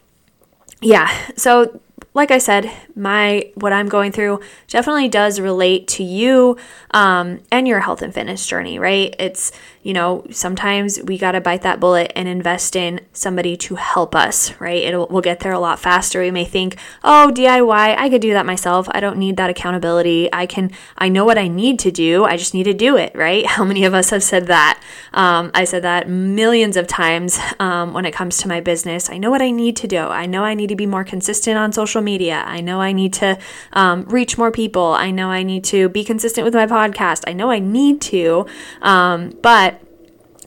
yeah, 0.80 1.10
so 1.36 1.80
like 2.14 2.30
I 2.30 2.38
said, 2.38 2.70
my 2.94 3.50
what 3.56 3.72
I'm 3.72 3.88
going 3.88 4.12
through 4.12 4.38
definitely 4.68 5.08
does 5.08 5.40
relate 5.40 5.88
to 5.88 6.04
you 6.04 6.56
um, 6.92 7.40
and 7.50 7.66
your 7.66 7.80
health 7.80 8.02
and 8.02 8.14
fitness 8.14 8.46
journey, 8.46 8.78
right? 8.78 9.16
It's 9.18 9.50
you 9.82 9.92
know 9.92 10.24
sometimes 10.30 11.00
we 11.02 11.18
got 11.18 11.32
to 11.32 11.40
bite 11.40 11.62
that 11.62 11.80
bullet 11.80 12.12
and 12.14 12.28
invest 12.28 12.76
in 12.76 13.00
somebody 13.12 13.56
to 13.56 13.74
help 13.74 14.14
us, 14.14 14.58
right? 14.60 14.82
It'll 14.82 15.06
we'll 15.08 15.22
get 15.22 15.40
there 15.40 15.52
a 15.52 15.58
lot 15.58 15.78
faster. 15.78 16.20
We 16.20 16.30
may 16.30 16.44
think, 16.44 16.76
oh 17.02 17.32
DIY, 17.34 17.96
I 17.96 18.08
could 18.08 18.20
do 18.20 18.32
that 18.32 18.46
myself. 18.46 18.88
I 18.92 19.00
don't 19.00 19.16
need 19.18 19.36
that 19.36 19.50
accountability. 19.50 20.28
I 20.32 20.46
can. 20.46 20.70
I 20.96 21.08
know 21.08 21.24
what 21.24 21.38
I 21.38 21.48
need 21.48 21.78
to 21.80 21.90
do. 21.90 22.24
I 22.24 22.36
just 22.36 22.54
need 22.54 22.64
to 22.64 22.74
do 22.74 22.96
it, 22.96 23.14
right? 23.14 23.46
How 23.52 23.64
many 23.64 23.84
of 23.84 23.94
us 23.94 24.10
have 24.10 24.22
said 24.22 24.46
that? 24.46 24.80
Um, 25.12 25.50
I 25.54 25.64
said 25.64 25.82
that 25.82 26.08
millions 26.08 26.76
of 26.76 26.86
times 26.86 27.38
um, 27.58 27.92
when 27.92 28.04
it 28.04 28.12
comes 28.12 28.38
to 28.38 28.48
my 28.48 28.60
business. 28.60 29.10
I 29.10 29.18
know 29.18 29.30
what 29.30 29.42
I 29.42 29.50
need 29.50 29.76
to 29.76 29.88
do. 29.88 29.98
I 29.98 30.26
know 30.26 30.44
I 30.44 30.54
need 30.54 30.68
to 30.68 30.76
be 30.76 30.86
more 30.86 31.04
consistent 31.04 31.58
on 31.58 31.72
social 31.72 32.02
media. 32.02 32.42
I 32.46 32.60
know 32.60 32.80
I 32.80 32.92
need 32.92 33.12
to 33.14 33.38
um, 33.72 34.04
reach 34.04 34.38
more 34.38 34.50
people. 34.50 34.94
I 34.94 35.10
know 35.10 35.28
I 35.28 35.42
need 35.42 35.64
to 35.64 35.88
be 35.88 36.04
consistent 36.04 36.44
with 36.44 36.54
my 36.54 36.66
podcast. 36.66 37.24
I 37.26 37.32
know 37.32 37.50
I 37.50 37.58
need 37.58 38.00
to, 38.02 38.46
um, 38.80 39.36
but 39.42 39.71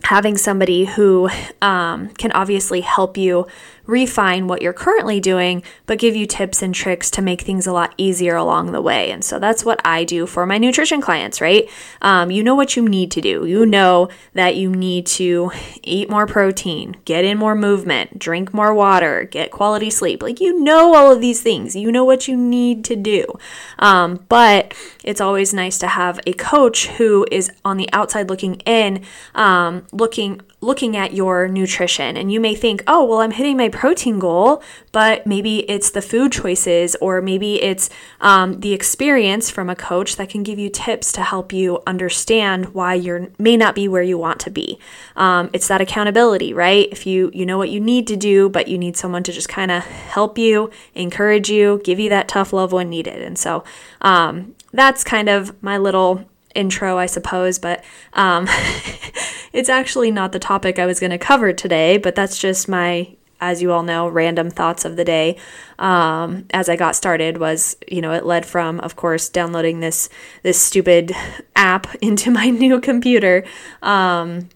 having 0.05 0.37
somebody 0.37 0.85
who 0.85 1.29
um, 1.61 2.09
can 2.09 2.31
obviously 2.33 2.81
help 2.81 3.17
you 3.17 3.47
refine 3.85 4.47
what 4.47 4.61
you're 4.61 4.73
currently 4.73 5.19
doing, 5.19 5.63
but 5.85 5.99
give 5.99 6.15
you 6.15 6.25
tips 6.25 6.61
and 6.61 6.73
tricks 6.73 7.09
to 7.11 7.21
make 7.21 7.41
things 7.41 7.67
a 7.67 7.73
lot 7.73 7.93
easier 7.97 8.35
along 8.35 8.71
the 8.71 8.81
way. 8.81 9.11
And 9.11 9.23
so 9.23 9.39
that's 9.39 9.63
what 9.63 9.79
I 9.85 10.03
do 10.03 10.25
for 10.25 10.45
my 10.45 10.57
nutrition 10.57 11.01
clients, 11.01 11.41
right? 11.41 11.69
Um, 12.01 12.31
you 12.31 12.43
know 12.43 12.55
what 12.55 12.75
you 12.75 12.87
need 12.87 13.11
to 13.11 13.21
do. 13.21 13.45
You 13.45 13.65
know 13.65 14.09
that 14.33 14.55
you 14.55 14.69
need 14.69 15.05
to 15.07 15.51
eat 15.83 16.09
more 16.09 16.27
protein, 16.27 16.97
get 17.05 17.25
in 17.25 17.37
more 17.37 17.55
movement, 17.55 18.19
drink 18.19 18.53
more 18.53 18.73
water, 18.73 19.23
get 19.23 19.51
quality 19.51 19.89
sleep. 19.89 20.21
Like, 20.21 20.39
you 20.39 20.59
know 20.59 20.95
all 20.95 21.11
of 21.11 21.21
these 21.21 21.41
things. 21.41 21.75
You 21.75 21.91
know 21.91 22.03
what 22.03 22.27
you 22.27 22.35
need 22.35 22.83
to 22.85 22.95
do. 22.95 23.25
Um, 23.79 24.25
but 24.29 24.73
it's 25.03 25.21
always 25.21 25.53
nice 25.53 25.77
to 25.79 25.87
have 25.87 26.19
a 26.25 26.33
coach 26.33 26.87
who 26.87 27.25
is 27.31 27.51
on 27.63 27.77
the 27.77 27.89
outside 27.93 28.29
looking 28.29 28.55
in, 28.65 29.03
um, 29.33 29.85
looking 29.91 30.41
looking 30.61 30.97
at 30.97 31.13
your 31.13 31.47
nutrition 31.47 32.17
and 32.17 32.31
you 32.31 32.39
may 32.39 32.55
think, 32.55 32.83
oh, 32.87 33.05
well, 33.05 33.19
I'm 33.19 33.31
hitting 33.31 33.55
my 33.55 33.69
protein 33.75 34.17
goal, 34.17 34.63
but 34.91 35.27
maybe 35.27 35.69
it's 35.69 35.89
the 35.91 36.01
food 36.01 36.31
choices 36.31 36.95
or 37.01 37.21
maybe 37.21 37.61
it's 37.61 37.89
um, 38.21 38.61
the 38.61 38.73
experience 38.73 39.51
from 39.51 39.69
a 39.69 39.75
coach 39.75 40.15
that 40.15 40.29
can 40.29 40.41
give 40.43 40.57
you 40.57 40.69
tips 40.69 41.11
to 41.11 41.21
help 41.21 41.51
you 41.51 41.83
understand 41.85 42.73
why 42.73 42.93
you 42.93 43.31
may 43.37 43.57
not 43.57 43.75
be 43.75 43.87
where 43.87 44.01
you 44.01 44.17
want 44.17 44.39
to 44.39 44.49
be. 44.49 44.79
Um, 45.15 45.49
it's 45.53 45.67
that 45.67 45.81
accountability, 45.81 46.53
right? 46.53 46.87
If 46.91 47.05
you 47.05 47.29
you 47.33 47.45
know 47.45 47.57
what 47.57 47.69
you 47.69 47.79
need 47.79 48.07
to 48.07 48.15
do, 48.15 48.49
but 48.49 48.67
you 48.67 48.77
need 48.77 48.95
someone 48.95 49.23
to 49.23 49.31
just 49.31 49.49
kind 49.49 49.71
of 49.71 49.83
help 49.83 50.37
you, 50.37 50.71
encourage 50.93 51.49
you, 51.49 51.81
give 51.83 51.99
you 51.99 52.09
that 52.09 52.27
tough 52.27 52.53
love 52.53 52.71
when 52.71 52.89
needed, 52.89 53.21
and 53.21 53.37
so 53.37 53.63
um, 54.01 54.55
that's 54.71 55.03
kind 55.03 55.27
of 55.29 55.61
my 55.61 55.77
little 55.77 56.25
intro, 56.55 56.97
I 56.97 57.05
suppose, 57.05 57.59
but 57.59 57.83
um, 58.13 58.47
it's 59.53 59.69
actually 59.69 60.11
not 60.11 60.31
the 60.31 60.39
topic 60.39 60.79
I 60.79 60.85
was 60.85 60.99
going 60.99 61.11
to 61.11 61.17
cover 61.17 61.51
today, 61.51 61.97
but 61.97 62.15
that's 62.15 62.37
just 62.37 62.69
my 62.69 63.15
as 63.39 63.61
you 63.61 63.71
all 63.71 63.83
know, 63.83 64.07
random 64.07 64.49
thoughts 64.49 64.85
of 64.85 64.95
the 64.95 65.05
day 65.05 65.37
um, 65.79 66.45
as 66.51 66.69
I 66.69 66.75
got 66.75 66.95
started 66.95 67.37
was, 67.37 67.75
you 67.87 68.01
know, 68.01 68.13
it 68.13 68.25
led 68.25 68.45
from, 68.45 68.79
of 68.79 68.95
course, 68.95 69.29
downloading 69.29 69.79
this 69.79 70.09
this 70.43 70.59
stupid 70.61 71.11
app 71.55 71.93
into 72.01 72.31
my 72.31 72.49
new 72.49 72.79
computer. 72.79 73.43
Um, 73.81 74.49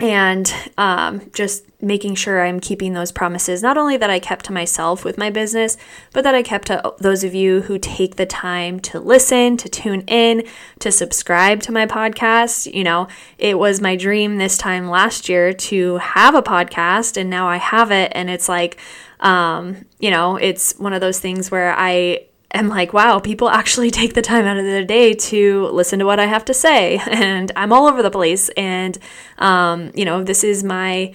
and 0.00 0.52
um, 0.78 1.30
just 1.32 1.64
making 1.82 2.14
sure 2.14 2.44
I'm 2.44 2.60
keeping 2.60 2.94
those 2.94 3.12
promises, 3.12 3.62
not 3.62 3.76
only 3.76 3.96
that 3.96 4.10
I 4.10 4.18
kept 4.18 4.46
to 4.46 4.52
myself 4.52 5.04
with 5.04 5.18
my 5.18 5.30
business, 5.30 5.76
but 6.12 6.24
that 6.24 6.34
I 6.34 6.42
kept 6.42 6.68
to 6.68 6.94
those 6.98 7.24
of 7.24 7.34
you 7.34 7.62
who 7.62 7.78
take 7.78 8.16
the 8.16 8.26
time 8.26 8.80
to 8.80 9.00
listen, 9.00 9.56
to 9.58 9.68
tune 9.68 10.02
in, 10.06 10.44
to 10.78 10.90
subscribe 10.90 11.60
to 11.62 11.72
my 11.72 11.86
podcast. 11.86 12.72
You 12.72 12.84
know, 12.84 13.08
it 13.38 13.58
was 13.58 13.80
my 13.80 13.96
dream 13.96 14.38
this 14.38 14.56
time 14.56 14.88
last 14.88 15.28
year 15.28 15.52
to 15.52 15.98
have 15.98 16.34
a 16.34 16.42
podcast, 16.42 17.16
and 17.16 17.28
now 17.28 17.48
I 17.48 17.56
have 17.58 17.90
it. 17.90 18.12
And 18.14 18.30
it's 18.30 18.48
like, 18.48 18.78
um, 19.20 19.84
you 19.98 20.10
know, 20.10 20.36
it's 20.36 20.78
one 20.78 20.92
of 20.92 21.00
those 21.00 21.20
things 21.20 21.50
where 21.50 21.74
I 21.76 22.26
am 22.52 22.68
like, 22.68 22.92
wow, 22.92 23.18
people 23.18 23.48
actually 23.48 23.90
take 24.00 24.14
the 24.14 24.22
time 24.22 24.44
out 24.44 24.56
of 24.56 24.64
their 24.64 24.84
day 24.84 25.14
to 25.14 25.66
listen 25.66 25.98
to 26.00 26.06
what 26.06 26.20
I 26.20 26.26
have 26.26 26.44
to 26.46 26.54
say. 26.54 27.00
And 27.10 27.52
I'm 27.54 27.72
all 27.72 27.86
over 27.86 28.02
the 28.02 28.10
place. 28.10 28.48
And, 28.50 28.98
um, 29.38 29.90
you 29.94 30.04
know, 30.04 30.22
this 30.22 30.42
is 30.42 30.64
my, 30.64 31.14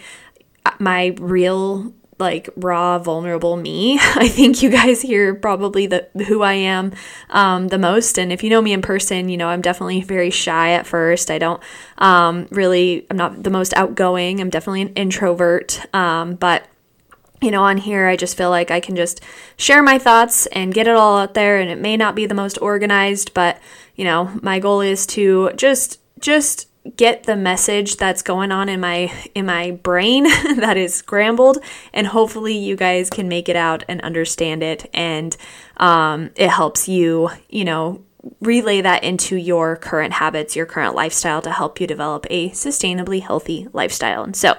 my 0.79 1.15
real 1.19 1.93
like 2.17 2.49
raw, 2.55 2.97
vulnerable 2.99 3.57
me. 3.57 3.99
I 4.01 4.27
think 4.27 4.61
you 4.61 4.69
guys 4.69 5.01
hear 5.01 5.35
probably 5.35 5.87
the 5.87 6.07
who 6.27 6.41
I 6.41 6.53
am 6.53 6.93
um, 7.29 7.67
the 7.67 7.77
most. 7.77 8.17
And 8.17 8.31
if 8.31 8.43
you 8.43 8.49
know 8.49 8.61
me 8.61 8.73
in 8.73 8.81
person, 8.81 9.29
you 9.29 9.37
know 9.37 9.47
I'm 9.47 9.61
definitely 9.61 10.01
very 10.01 10.29
shy 10.29 10.71
at 10.71 10.87
first. 10.87 11.29
I 11.29 11.37
don't 11.37 11.61
um, 11.97 12.47
really. 12.51 13.05
I'm 13.09 13.17
not 13.17 13.43
the 13.43 13.49
most 13.49 13.73
outgoing. 13.73 14.39
I'm 14.39 14.49
definitely 14.49 14.83
an 14.83 14.93
introvert. 14.93 15.81
Um, 15.93 16.35
but 16.35 16.67
you 17.45 17.51
know, 17.51 17.63
on 17.63 17.77
here, 17.77 18.07
I 18.07 18.15
just 18.15 18.35
feel 18.35 18.49
like 18.49 18.71
I 18.71 18.79
can 18.79 18.95
just 18.95 19.21
share 19.55 19.83
my 19.83 19.99
thoughts 19.99 20.47
and 20.47 20.73
get 20.73 20.87
it 20.87 20.95
all 20.95 21.19
out 21.19 21.35
there. 21.35 21.59
And 21.59 21.69
it 21.69 21.77
may 21.77 21.95
not 21.95 22.15
be 22.15 22.25
the 22.25 22.33
most 22.33 22.57
organized, 22.59 23.35
but 23.35 23.59
you 23.95 24.03
know, 24.03 24.31
my 24.41 24.59
goal 24.59 24.81
is 24.81 25.05
to 25.07 25.51
just 25.55 25.99
just 26.19 26.67
get 26.97 27.23
the 27.23 27.35
message 27.35 27.97
that's 27.97 28.21
going 28.21 28.51
on 28.51 28.69
in 28.69 28.79
my 28.79 29.11
in 29.33 29.45
my 29.45 29.71
brain 29.71 30.23
that 30.57 30.77
is 30.77 30.93
scrambled 30.93 31.57
and 31.93 32.05
hopefully 32.05 32.55
you 32.55 32.75
guys 32.75 33.09
can 33.09 33.27
make 33.27 33.49
it 33.49 33.55
out 33.55 33.83
and 33.87 33.99
understand 34.01 34.61
it 34.61 34.87
and 34.93 35.35
um, 35.77 36.29
it 36.35 36.49
helps 36.49 36.87
you 36.87 37.29
you 37.49 37.65
know 37.65 38.04
relay 38.41 38.81
that 38.81 39.03
into 39.03 39.35
your 39.35 39.75
current 39.75 40.13
habits 40.13 40.55
your 40.55 40.65
current 40.65 40.95
lifestyle 40.95 41.41
to 41.41 41.51
help 41.51 41.79
you 41.79 41.87
develop 41.87 42.25
a 42.29 42.49
sustainably 42.51 43.21
healthy 43.21 43.67
lifestyle 43.73 44.23
and 44.23 44.35
so 44.35 44.55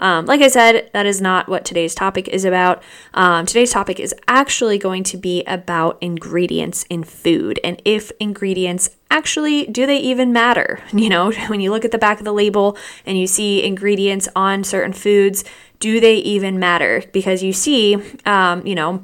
um, 0.00 0.24
like 0.24 0.40
I 0.40 0.48
said, 0.48 0.90
that 0.94 1.04
is 1.04 1.20
not 1.20 1.46
what 1.46 1.64
today's 1.64 1.94
topic 1.94 2.26
is 2.26 2.46
about. 2.46 2.82
Um, 3.12 3.44
today's 3.44 3.70
topic 3.70 4.00
is 4.00 4.14
actually 4.26 4.78
going 4.78 5.04
to 5.04 5.18
be 5.18 5.44
about 5.44 5.98
ingredients 6.00 6.86
in 6.88 7.04
food 7.04 7.60
and 7.62 7.80
if 7.84 8.10
ingredients 8.18 8.96
actually 9.10 9.66
do 9.66 9.86
they 9.86 9.98
even 9.98 10.32
matter? 10.32 10.80
You 11.00 11.08
know, 11.08 11.32
when 11.48 11.60
you 11.60 11.70
look 11.70 11.84
at 11.84 11.92
the 11.92 11.98
back 11.98 12.18
of 12.18 12.24
the 12.24 12.32
label 12.32 12.76
and 13.06 13.18
you 13.18 13.26
see 13.26 13.64
ingredients 13.64 14.28
on 14.34 14.64
certain 14.64 14.92
foods, 14.92 15.44
do 15.78 15.98
they 15.98 16.16
even 16.16 16.58
matter? 16.58 17.02
Because 17.12 17.42
you 17.42 17.52
see, 17.52 17.96
um, 18.26 18.66
you 18.66 18.74
know, 18.74 19.02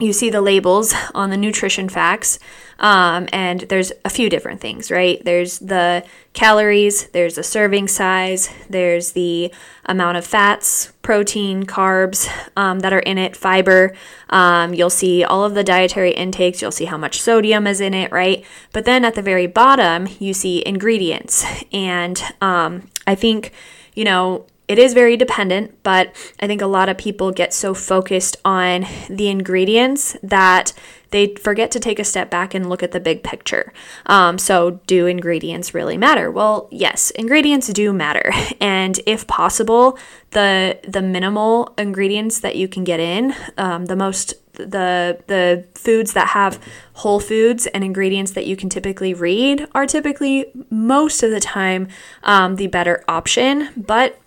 you 0.00 0.12
see 0.12 0.30
the 0.30 0.40
labels 0.40 0.94
on 1.14 1.30
the 1.30 1.36
nutrition 1.36 1.88
facts 1.88 2.38
um, 2.78 3.28
and 3.32 3.60
there's 3.60 3.92
a 4.04 4.10
few 4.10 4.28
different 4.28 4.60
things, 4.60 4.90
right? 4.90 5.24
There's 5.24 5.58
the 5.60 6.04
calories, 6.32 7.08
there's 7.08 7.36
the 7.36 7.42
serving 7.42 7.88
size, 7.88 8.50
there's 8.68 9.12
the 9.12 9.52
amount 9.84 10.16
of 10.16 10.26
fats, 10.26 10.92
protein, 11.02 11.64
carbs 11.64 12.28
um, 12.56 12.80
that 12.80 12.92
are 12.92 13.00
in 13.00 13.18
it, 13.18 13.36
fiber. 13.36 13.94
Um, 14.30 14.74
you'll 14.74 14.90
see 14.90 15.22
all 15.22 15.44
of 15.44 15.54
the 15.54 15.64
dietary 15.64 16.10
intakes, 16.12 16.60
you'll 16.60 16.72
see 16.72 16.86
how 16.86 16.96
much 16.96 17.20
sodium 17.20 17.66
is 17.66 17.80
in 17.80 17.94
it, 17.94 18.10
right? 18.10 18.44
But 18.72 18.84
then 18.84 19.04
at 19.04 19.14
the 19.14 19.22
very 19.22 19.46
bottom, 19.46 20.08
you 20.18 20.34
see 20.34 20.62
ingredients. 20.66 21.44
And 21.72 22.20
um, 22.40 22.90
I 23.06 23.14
think, 23.14 23.52
you 23.94 24.04
know, 24.04 24.46
it 24.66 24.78
is 24.78 24.94
very 24.94 25.16
dependent, 25.16 25.82
but 25.82 26.14
I 26.40 26.46
think 26.46 26.62
a 26.62 26.66
lot 26.66 26.88
of 26.88 26.96
people 26.96 27.30
get 27.32 27.52
so 27.52 27.74
focused 27.74 28.36
on 28.44 28.86
the 29.10 29.28
ingredients 29.28 30.16
that 30.22 30.72
they 31.10 31.34
forget 31.36 31.70
to 31.70 31.78
take 31.78 31.98
a 31.98 32.04
step 32.04 32.30
back 32.30 32.54
and 32.54 32.68
look 32.68 32.82
at 32.82 32.92
the 32.92 32.98
big 32.98 33.22
picture. 33.22 33.72
Um, 34.06 34.38
so, 34.38 34.80
do 34.86 35.06
ingredients 35.06 35.74
really 35.74 35.96
matter? 35.96 36.30
Well, 36.30 36.66
yes, 36.72 37.10
ingredients 37.10 37.68
do 37.68 37.92
matter, 37.92 38.32
and 38.60 38.98
if 39.06 39.26
possible, 39.26 39.98
the 40.30 40.78
the 40.88 41.02
minimal 41.02 41.74
ingredients 41.78 42.40
that 42.40 42.56
you 42.56 42.66
can 42.66 42.84
get 42.84 43.00
in, 43.00 43.34
um, 43.58 43.86
the 43.86 43.96
most 43.96 44.34
the 44.54 45.22
the 45.26 45.64
foods 45.74 46.14
that 46.14 46.28
have 46.28 46.58
whole 46.94 47.20
foods 47.20 47.66
and 47.66 47.84
ingredients 47.84 48.32
that 48.32 48.46
you 48.46 48.56
can 48.56 48.68
typically 48.68 49.12
read 49.12 49.66
are 49.74 49.86
typically 49.86 50.46
most 50.70 51.22
of 51.22 51.30
the 51.30 51.40
time 51.40 51.88
um, 52.22 52.56
the 52.56 52.66
better 52.68 53.04
option, 53.08 53.68
but 53.76 54.18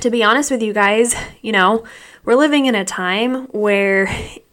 to 0.00 0.10
be 0.10 0.22
honest 0.22 0.50
with 0.50 0.62
you 0.62 0.72
guys, 0.72 1.14
you 1.42 1.52
know, 1.52 1.84
we're 2.24 2.34
living 2.34 2.66
in 2.66 2.74
a 2.74 2.84
time 2.84 3.46
where 3.46 4.08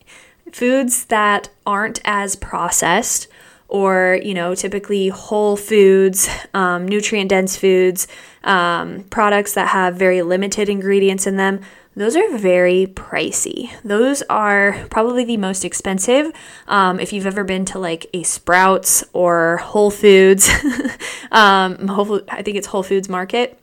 foods 0.51 1.05
that 1.05 1.49
aren't 1.65 1.99
as 2.05 2.35
processed 2.35 3.27
or 3.69 4.19
you 4.23 4.35
know 4.35 4.53
typically 4.53 5.07
whole 5.07 5.57
foods 5.57 6.29
um, 6.53 6.87
nutrient 6.87 7.29
dense 7.29 7.57
foods 7.57 8.07
um, 8.43 9.03
products 9.05 9.55
that 9.55 9.69
have 9.69 9.95
very 9.95 10.21
limited 10.21 10.69
ingredients 10.69 11.25
in 11.25 11.37
them 11.37 11.59
those 11.95 12.15
are 12.15 12.37
very 12.37 12.87
pricey. 12.87 13.69
Those 13.83 14.23
are 14.23 14.87
probably 14.89 15.25
the 15.25 15.37
most 15.37 15.63
expensive 15.63 16.31
um, 16.67 16.99
if 16.99 17.13
you've 17.13 17.27
ever 17.27 17.43
been 17.43 17.65
to 17.65 17.79
like 17.79 18.07
a 18.13 18.23
sprouts 18.23 19.03
or 19.13 19.57
whole 19.57 19.91
foods 19.91 20.49
um, 21.31 21.77
i 22.29 22.41
think 22.41 22.57
it's 22.57 22.67
whole 22.67 22.83
foods 22.83 23.09
market. 23.09 23.59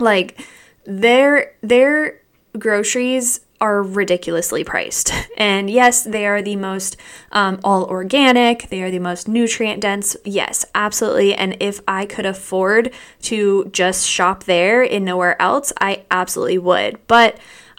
Like 0.00 0.44
their 0.84 1.54
their 1.62 2.20
groceries 2.58 3.40
are 3.60 3.82
ridiculously 3.82 4.64
priced. 4.64 5.12
And 5.36 5.68
yes, 5.68 6.04
they 6.04 6.26
are 6.26 6.42
the 6.42 6.54
most 6.54 6.96
um, 7.32 7.58
all 7.64 7.84
organic, 7.86 8.68
they 8.68 8.82
are 8.82 8.90
the 8.90 9.00
most 9.00 9.26
nutrient 9.26 9.80
dense. 9.80 10.16
Yes, 10.24 10.64
absolutely. 10.76 11.34
And 11.34 11.56
if 11.58 11.80
I 11.88 12.06
could 12.06 12.24
afford 12.24 12.92
to 13.22 13.64
just 13.72 14.08
shop 14.08 14.44
there 14.44 14.82
and 14.84 15.04
nowhere 15.04 15.40
else, 15.42 15.72
I 15.80 16.04
absolutely 16.08 16.58
would. 16.58 17.04
But 17.08 17.36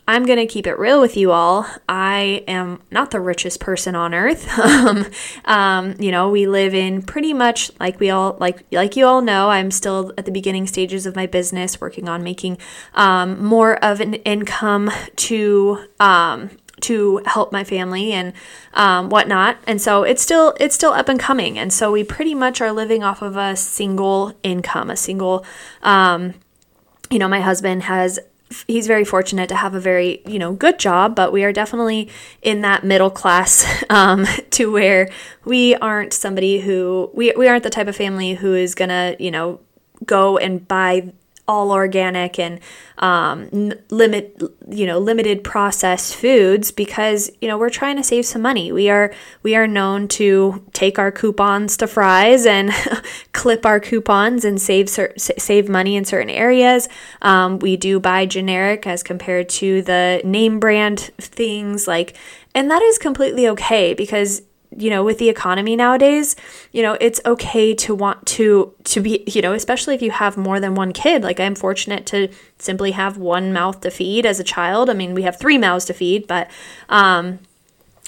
I'm 0.08 0.26
going 0.26 0.38
to 0.38 0.46
keep 0.46 0.68
it 0.68 0.78
real 0.78 1.02
with 1.02 1.18
you 1.18 1.32
all. 1.32 1.66
I 1.90 2.44
am 2.48 2.82
not 2.92 3.10
the 3.10 3.20
richest 3.20 3.60
person 3.60 3.96
on 3.96 4.14
earth. 4.14 4.48
um, 4.60 5.06
um, 5.46 5.96
you 6.00 6.12
know, 6.12 6.30
we 6.30 6.48
live 6.48 6.76
in 6.76 7.02
pretty 7.02 7.34
much 7.34 7.72
like 7.80 8.00
we 8.00 8.12
all 8.12 8.38
like 8.40 8.64
like 8.72 8.96
you 8.96 9.06
all 9.06 9.22
know. 9.22 9.50
I'm 9.50 9.72
still 9.72 10.14
at 10.18 10.26
the 10.26 10.32
beginning 10.32 10.68
stages 10.68 11.06
of 11.06 11.16
my 11.16 11.26
business, 11.26 11.82
working 11.82 12.08
on 12.08 12.24
making 12.24 12.60
um, 12.94 13.44
more 13.44 13.84
of 13.84 14.00
an 14.00 14.16
income 14.16 14.92
to 15.16 15.86
um, 16.00 16.52
to 16.82 17.22
help 17.26 17.52
my 17.52 17.64
family 17.64 18.12
and 18.12 18.34
um, 18.74 19.10
whatnot. 19.10 19.58
And 19.66 19.82
so 19.82 20.04
it's 20.04 20.22
still 20.22 20.56
it's 20.60 20.76
still 20.76 20.92
up 20.92 21.10
and 21.10 21.20
coming. 21.20 21.58
And 21.58 21.74
so 21.74 21.92
we 21.92 22.04
pretty 22.04 22.36
much 22.36 22.62
are 22.62 22.72
living 22.72 23.04
off 23.04 23.24
of 23.24 23.38
a 23.38 23.56
single 23.56 24.34
income, 24.44 24.92
a 24.92 24.96
single. 24.96 25.46
Um, 25.82 26.36
you 27.10 27.20
know, 27.20 27.28
my 27.28 27.42
husband 27.42 27.84
has 27.84 28.20
he's 28.68 28.88
very 28.88 29.04
fortunate 29.04 29.50
to 29.50 29.56
have 29.56 29.76
a 29.76 29.80
very 29.80 30.22
you 30.26 30.40
know 30.40 30.54
good 30.54 30.80
job 30.80 31.16
but 31.16 31.32
we 31.32 31.44
are 31.44 31.52
definitely 31.52 32.10
in 32.42 32.62
that 32.62 32.84
middle 32.84 33.10
class 33.10 33.66
um, 33.90 34.26
to 34.50 34.72
where 34.72 35.10
we 35.44 35.76
aren't 35.76 36.14
somebody 36.14 36.60
who 36.60 37.10
we, 37.14 37.34
we 37.38 37.48
aren't 37.48 37.64
the 37.64 37.70
type 37.70 37.88
of 37.88 37.96
family 37.96 38.34
who 38.34 38.54
is 38.54 38.76
gonna 38.76 39.16
you 39.20 39.32
know 39.32 39.60
go 40.06 40.38
and 40.38 40.68
buy 40.68 41.12
all 41.48 41.72
organic 41.72 42.40
and 42.40 42.60
um, 42.98 43.74
limit 43.90 44.42
you 44.70 44.86
know 44.86 44.98
limited 44.98 45.44
processed 45.44 46.16
foods 46.16 46.72
because 46.72 47.30
you 47.42 47.48
know 47.48 47.58
we're 47.58 47.70
trying 47.70 47.98
to 47.98 48.04
save 48.04 48.26
some 48.26 48.42
money. 48.42 48.72
We 48.72 48.90
are 48.90 49.14
we 49.44 49.56
are 49.56 49.68
known 49.68 50.08
to 50.10 50.64
take 50.74 50.98
our 50.98 51.12
coupons 51.12 51.78
to 51.78 51.88
Fry's 51.88 52.46
and 52.46 52.72
clip 53.34 53.66
our 53.66 53.80
coupons 53.80 54.46
and 54.46 54.62
save 54.62 54.90
save 54.90 55.70
money 55.70 55.96
in 55.96 56.06
certain 56.06 56.30
areas. 56.30 56.88
Um, 57.22 57.60
we 57.60 57.78
do 57.78 58.00
buy 58.00 58.26
generic 58.26 58.88
as 58.88 59.04
compared 59.04 59.50
to 59.50 59.82
the 59.82 60.22
name 60.24 60.60
brand 60.60 61.00
things 61.20 61.88
like 61.88 62.16
and 62.54 62.72
that 62.72 62.82
is 62.82 62.98
completely 62.98 63.48
okay 63.50 63.94
because 63.94 64.42
you 64.78 64.90
know 64.90 65.04
with 65.04 65.18
the 65.18 65.30
economy 65.30 65.76
nowadays 65.76 66.36
you 66.72 66.82
know 66.82 66.98
it's 67.00 67.22
okay 67.26 67.74
to 67.74 67.96
want 67.96 68.26
to 68.26 68.74
to 68.84 69.02
be 69.02 69.24
you 69.28 69.42
know 69.42 69.54
especially 69.54 69.96
if 69.96 70.02
you 70.02 70.12
have 70.12 70.38
more 70.38 70.60
than 70.60 70.76
one 70.76 70.92
kid 70.92 71.24
like 71.24 71.40
i'm 71.40 71.56
fortunate 71.56 72.06
to 72.06 72.28
simply 72.60 72.92
have 72.92 73.18
one 73.18 73.54
mouth 73.54 73.80
to 73.82 73.90
feed 73.90 74.26
as 74.26 74.40
a 74.40 74.44
child 74.44 74.90
i 74.90 74.94
mean 74.94 75.14
we 75.14 75.24
have 75.24 75.40
three 75.40 75.58
mouths 75.58 75.86
to 75.86 75.94
feed 75.94 76.28
but 76.28 76.50
um 76.90 77.40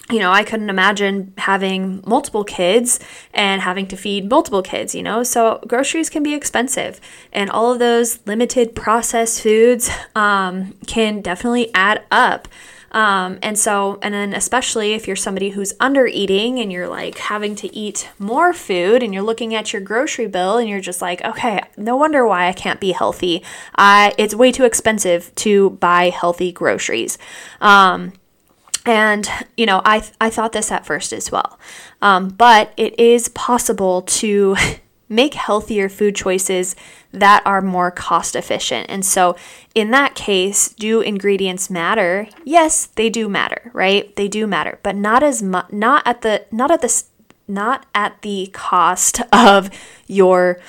you 0.09 0.19
know, 0.19 0.31
I 0.31 0.43
couldn't 0.43 0.69
imagine 0.69 1.33
having 1.37 2.01
multiple 2.05 2.45
kids 2.45 2.99
and 3.33 3.61
having 3.61 3.87
to 3.87 3.97
feed 3.97 4.29
multiple 4.29 4.61
kids, 4.61 4.95
you 4.95 5.03
know? 5.03 5.21
So 5.23 5.59
groceries 5.67 6.09
can 6.09 6.23
be 6.23 6.33
expensive. 6.33 7.01
And 7.33 7.49
all 7.49 7.73
of 7.73 7.79
those 7.79 8.25
limited 8.25 8.73
processed 8.73 9.41
foods 9.41 9.89
um, 10.15 10.73
can 10.87 11.21
definitely 11.21 11.73
add 11.73 12.03
up. 12.09 12.47
Um, 12.91 13.39
and 13.41 13.57
so, 13.57 13.99
and 14.01 14.13
then 14.13 14.33
especially 14.33 14.93
if 14.93 15.07
you're 15.07 15.15
somebody 15.15 15.49
who's 15.49 15.73
under 15.79 16.07
eating 16.07 16.59
and 16.59 16.71
you're 16.71 16.87
like 16.87 17.17
having 17.17 17.55
to 17.55 17.75
eat 17.75 18.09
more 18.17 18.53
food 18.53 19.03
and 19.03 19.13
you're 19.13 19.23
looking 19.23 19.53
at 19.53 19.73
your 19.73 19.81
grocery 19.81 20.27
bill 20.27 20.57
and 20.57 20.69
you're 20.69 20.81
just 20.81 21.01
like, 21.01 21.23
okay, 21.23 21.61
no 21.75 21.95
wonder 21.95 22.25
why 22.25 22.47
I 22.47 22.53
can't 22.53 22.79
be 22.79 22.91
healthy. 22.91 23.43
I, 23.75 24.13
it's 24.17 24.33
way 24.33 24.51
too 24.51 24.63
expensive 24.63 25.33
to 25.35 25.71
buy 25.71 26.09
healthy 26.09 26.51
groceries. 26.51 27.17
Um, 27.59 28.13
and 28.85 29.29
you 29.57 29.65
know, 29.65 29.81
I 29.83 30.09
I 30.21 30.29
thought 30.29 30.53
this 30.53 30.71
at 30.71 30.85
first 30.85 31.11
as 31.11 31.29
well, 31.29 31.59
um, 32.01 32.29
but 32.29 32.73
it 32.77 32.97
is 32.97 33.27
possible 33.27 34.03
to 34.03 34.55
make 35.09 35.33
healthier 35.33 35.89
food 35.89 36.15
choices 36.15 36.75
that 37.11 37.41
are 37.45 37.61
more 37.61 37.91
cost 37.91 38.35
efficient. 38.35 38.87
And 38.89 39.05
so, 39.05 39.35
in 39.73 39.91
that 39.91 40.15
case, 40.15 40.69
do 40.69 41.01
ingredients 41.01 41.69
matter? 41.69 42.27
Yes, 42.43 42.87
they 42.87 43.09
do 43.09 43.29
matter, 43.29 43.71
right? 43.73 44.15
They 44.15 44.27
do 44.27 44.47
matter, 44.47 44.79
but 44.83 44.95
not 44.95 45.23
as 45.23 45.41
much 45.41 45.71
not 45.71 46.05
at 46.05 46.21
the 46.21 46.45
not 46.51 46.71
at 46.71 46.81
the 46.81 47.03
not 47.47 47.85
at 47.95 48.21
the 48.21 48.49
cost 48.53 49.21
of 49.31 49.69
your 50.07 50.59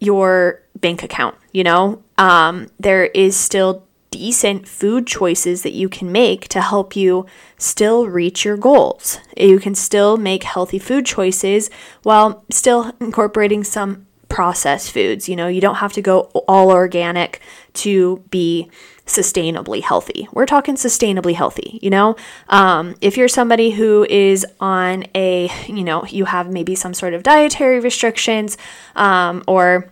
your 0.00 0.62
bank 0.80 1.02
account, 1.02 1.36
you 1.52 1.64
know? 1.64 2.02
Um, 2.18 2.68
there 2.78 3.06
is 3.06 3.36
still 3.36 3.84
decent 4.10 4.66
food 4.66 5.06
choices 5.06 5.62
that 5.62 5.72
you 5.72 5.88
can 5.88 6.10
make 6.10 6.48
to 6.48 6.60
help 6.60 6.96
you 6.96 7.26
still 7.58 8.06
reach 8.06 8.44
your 8.44 8.56
goals. 8.56 9.18
You 9.36 9.58
can 9.58 9.74
still 9.74 10.16
make 10.16 10.44
healthy 10.44 10.78
food 10.78 11.06
choices 11.06 11.70
while 12.02 12.44
still 12.50 12.92
incorporating 13.00 13.64
some 13.64 14.06
processed 14.28 14.92
foods. 14.92 15.28
You 15.28 15.36
know, 15.36 15.48
you 15.48 15.60
don't 15.60 15.76
have 15.76 15.92
to 15.94 16.02
go 16.02 16.30
all 16.46 16.70
organic 16.70 17.40
to 17.74 18.24
be 18.30 18.70
sustainably 19.06 19.82
healthy. 19.82 20.28
We're 20.32 20.46
talking 20.46 20.74
sustainably 20.74 21.34
healthy, 21.34 21.78
you 21.82 21.90
know? 21.90 22.14
Um, 22.48 22.94
if 23.00 23.16
you're 23.16 23.28
somebody 23.28 23.70
who 23.70 24.06
is 24.08 24.46
on 24.60 25.06
a, 25.14 25.50
you 25.66 25.82
know, 25.82 26.04
you 26.04 26.26
have 26.26 26.50
maybe 26.50 26.74
some 26.74 26.92
sort 26.92 27.14
of 27.14 27.22
dietary 27.22 27.80
restrictions 27.80 28.58
um, 28.96 29.42
or 29.46 29.90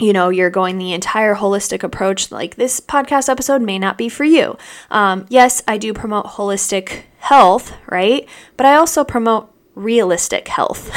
you 0.00 0.12
know, 0.12 0.30
you're 0.30 0.50
going 0.50 0.78
the 0.78 0.92
entire 0.92 1.34
holistic 1.34 1.82
approach, 1.82 2.32
like 2.32 2.56
this 2.56 2.80
podcast 2.80 3.28
episode 3.28 3.62
may 3.62 3.78
not 3.78 3.98
be 3.98 4.08
for 4.08 4.24
you. 4.24 4.56
Um, 4.90 5.26
yes, 5.28 5.62
I 5.68 5.76
do 5.76 5.92
promote 5.92 6.26
holistic 6.26 7.02
health, 7.18 7.72
right? 7.86 8.26
But 8.56 8.66
I 8.66 8.74
also 8.74 9.04
promote 9.04 9.52
realistic 9.74 10.48
health. 10.48 10.90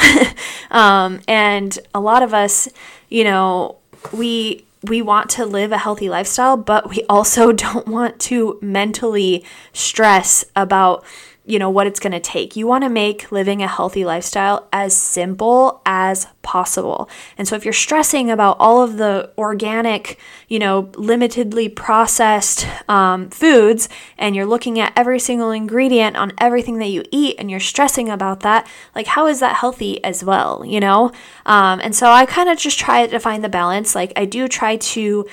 um, 0.70 1.20
and 1.28 1.78
a 1.94 2.00
lot 2.00 2.22
of 2.22 2.32
us, 2.32 2.68
you 3.08 3.24
know, 3.24 3.76
we 4.12 4.64
we 4.82 5.00
want 5.00 5.30
to 5.30 5.46
live 5.46 5.72
a 5.72 5.78
healthy 5.78 6.08
lifestyle, 6.08 6.56
but 6.56 6.90
we 6.90 7.04
also 7.08 7.52
don't 7.52 7.86
want 7.86 8.18
to 8.20 8.58
mentally 8.60 9.44
stress 9.72 10.44
about 10.56 11.04
you 11.46 11.58
know 11.58 11.68
what 11.68 11.86
it's 11.86 12.00
going 12.00 12.12
to 12.12 12.20
take. 12.20 12.56
You 12.56 12.66
want 12.66 12.84
to 12.84 12.88
make 12.88 13.30
living 13.30 13.62
a 13.62 13.68
healthy 13.68 14.04
lifestyle 14.04 14.66
as 14.72 14.96
simple 14.96 15.82
as 15.84 16.26
possible. 16.42 17.08
And 17.36 17.46
so 17.46 17.54
if 17.54 17.64
you're 17.64 17.74
stressing 17.74 18.30
about 18.30 18.56
all 18.58 18.82
of 18.82 18.96
the 18.96 19.30
organic, 19.36 20.18
you 20.48 20.58
know, 20.58 20.84
limitedly 20.92 21.74
processed 21.74 22.66
um, 22.88 23.28
foods 23.28 23.88
and 24.16 24.34
you're 24.34 24.46
looking 24.46 24.80
at 24.80 24.92
every 24.96 25.18
single 25.18 25.50
ingredient 25.50 26.16
on 26.16 26.32
everything 26.38 26.78
that 26.78 26.88
you 26.88 27.04
eat 27.10 27.36
and 27.38 27.50
you're 27.50 27.60
stressing 27.60 28.08
about 28.08 28.40
that, 28.40 28.66
like 28.94 29.08
how 29.08 29.26
is 29.26 29.40
that 29.40 29.56
healthy 29.56 30.02
as 30.02 30.24
well, 30.24 30.64
you 30.64 30.80
know? 30.80 31.12
Um, 31.44 31.80
and 31.80 31.94
so 31.94 32.08
I 32.10 32.24
kind 32.24 32.48
of 32.48 32.58
just 32.58 32.78
try 32.78 33.06
to 33.06 33.18
find 33.18 33.44
the 33.44 33.48
balance. 33.50 33.94
Like 33.94 34.12
I 34.16 34.24
do 34.24 34.48
try 34.48 34.76
to 34.76 35.26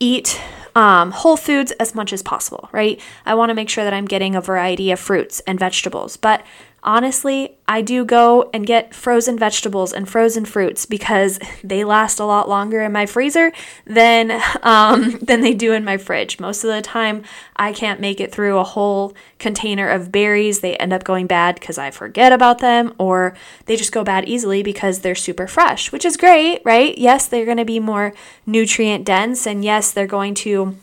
eat 0.00 0.40
um, 0.78 1.10
whole 1.10 1.36
foods 1.36 1.72
as 1.72 1.92
much 1.92 2.12
as 2.12 2.22
possible, 2.22 2.68
right? 2.70 3.00
I 3.26 3.34
want 3.34 3.50
to 3.50 3.54
make 3.54 3.68
sure 3.68 3.82
that 3.82 3.92
I'm 3.92 4.04
getting 4.04 4.36
a 4.36 4.40
variety 4.40 4.92
of 4.92 5.00
fruits 5.00 5.40
and 5.40 5.58
vegetables. 5.58 6.16
But 6.16 6.44
honestly, 6.82 7.56
I 7.66 7.82
do 7.82 8.04
go 8.04 8.48
and 8.54 8.66
get 8.66 8.94
frozen 8.94 9.38
vegetables 9.38 9.92
and 9.92 10.08
frozen 10.08 10.44
fruits 10.44 10.86
because 10.86 11.38
they 11.64 11.84
last 11.84 12.18
a 12.20 12.24
lot 12.24 12.48
longer 12.48 12.82
in 12.82 12.92
my 12.92 13.06
freezer 13.06 13.52
than 13.86 14.40
um, 14.62 15.10
than 15.22 15.40
they 15.40 15.54
do 15.54 15.72
in 15.72 15.84
my 15.84 15.96
fridge. 15.96 16.40
Most 16.40 16.64
of 16.64 16.70
the 16.70 16.82
time, 16.82 17.22
I 17.56 17.72
can't 17.72 18.00
make 18.00 18.20
it 18.20 18.32
through 18.32 18.58
a 18.58 18.64
whole 18.64 19.14
container 19.38 19.88
of 19.88 20.12
berries. 20.12 20.60
They 20.60 20.76
end 20.76 20.92
up 20.92 21.04
going 21.04 21.26
bad 21.26 21.56
because 21.56 21.78
I 21.78 21.90
forget 21.90 22.32
about 22.32 22.58
them, 22.58 22.94
or 22.98 23.34
they 23.66 23.76
just 23.76 23.92
go 23.92 24.04
bad 24.04 24.28
easily 24.28 24.62
because 24.62 25.00
they're 25.00 25.14
super 25.14 25.46
fresh, 25.46 25.92
which 25.92 26.04
is 26.04 26.16
great, 26.16 26.62
right? 26.64 26.96
Yes, 26.96 27.26
they're 27.26 27.44
going 27.44 27.56
to 27.58 27.64
be 27.64 27.80
more 27.80 28.14
nutrient 28.46 29.04
dense, 29.04 29.46
and 29.46 29.64
yes, 29.64 29.92
they're 29.92 30.06
going 30.06 30.34
to, 30.34 30.76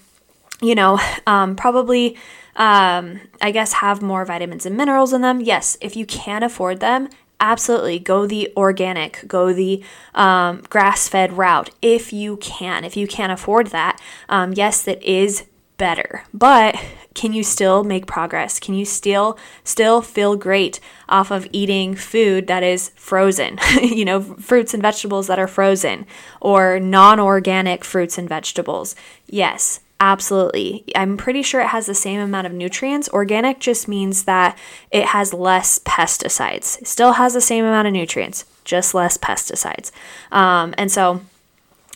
you 0.61 0.75
know, 0.75 0.99
um, 1.27 1.55
probably 1.55 2.17
um, 2.55 3.21
I 3.41 3.51
guess, 3.51 3.73
have 3.73 4.01
more 4.01 4.25
vitamins 4.25 4.65
and 4.65 4.77
minerals 4.77 5.13
in 5.13 5.21
them. 5.21 5.41
Yes, 5.41 5.77
if 5.81 5.95
you 5.95 6.05
can 6.05 6.43
afford 6.43 6.79
them, 6.79 7.09
absolutely 7.39 7.99
go 7.99 8.25
the 8.25 8.51
organic, 8.55 9.23
go 9.27 9.51
the 9.53 9.83
um, 10.13 10.63
grass 10.69 11.07
fed 11.07 11.33
route 11.33 11.69
if 11.81 12.13
you 12.13 12.37
can. 12.37 12.83
If 12.83 12.95
you 12.95 13.07
can't 13.07 13.31
afford 13.31 13.67
that, 13.67 13.99
um, 14.29 14.53
yes, 14.53 14.83
that 14.83 15.03
is 15.03 15.45
better. 15.77 16.23
But 16.33 16.81
can 17.13 17.33
you 17.33 17.43
still 17.43 17.83
make 17.83 18.07
progress? 18.07 18.59
Can 18.59 18.75
you 18.75 18.85
still 18.85 19.37
still 19.63 20.01
feel 20.01 20.37
great 20.37 20.79
off 21.09 21.31
of 21.31 21.47
eating 21.51 21.95
food 21.95 22.47
that 22.47 22.63
is 22.63 22.91
frozen? 22.95 23.59
You 23.81 24.05
know 24.05 24.21
fruits 24.21 24.73
and 24.73 24.81
vegetables 24.81 25.27
that 25.27 25.39
are 25.39 25.47
frozen 25.47 26.05
or 26.41 26.79
non-organic 26.79 27.83
fruits 27.83 28.17
and 28.17 28.27
vegetables. 28.27 28.95
Yes 29.27 29.79
Absolutely. 29.99 30.83
I'm 30.93 31.15
pretty 31.15 31.41
sure 31.41 31.61
it 31.61 31.67
has 31.67 31.85
the 31.85 31.95
same 31.95 32.19
amount 32.19 32.47
of 32.47 32.53
nutrients. 32.53 33.07
Organic 33.09 33.59
just 33.59 33.87
means 33.87 34.25
that 34.25 34.57
it 34.91 35.05
has 35.05 35.33
less 35.33 35.79
pesticides. 35.79 36.81
It 36.81 36.87
still 36.87 37.13
has 37.13 37.33
the 37.33 37.41
same 37.41 37.63
amount 37.63 37.87
of 37.87 37.93
nutrients, 37.93 38.45
just 38.65 38.93
less 38.93 39.17
pesticides. 39.17 39.91
Um, 40.31 40.75
and 40.77 40.91
so, 40.91 41.21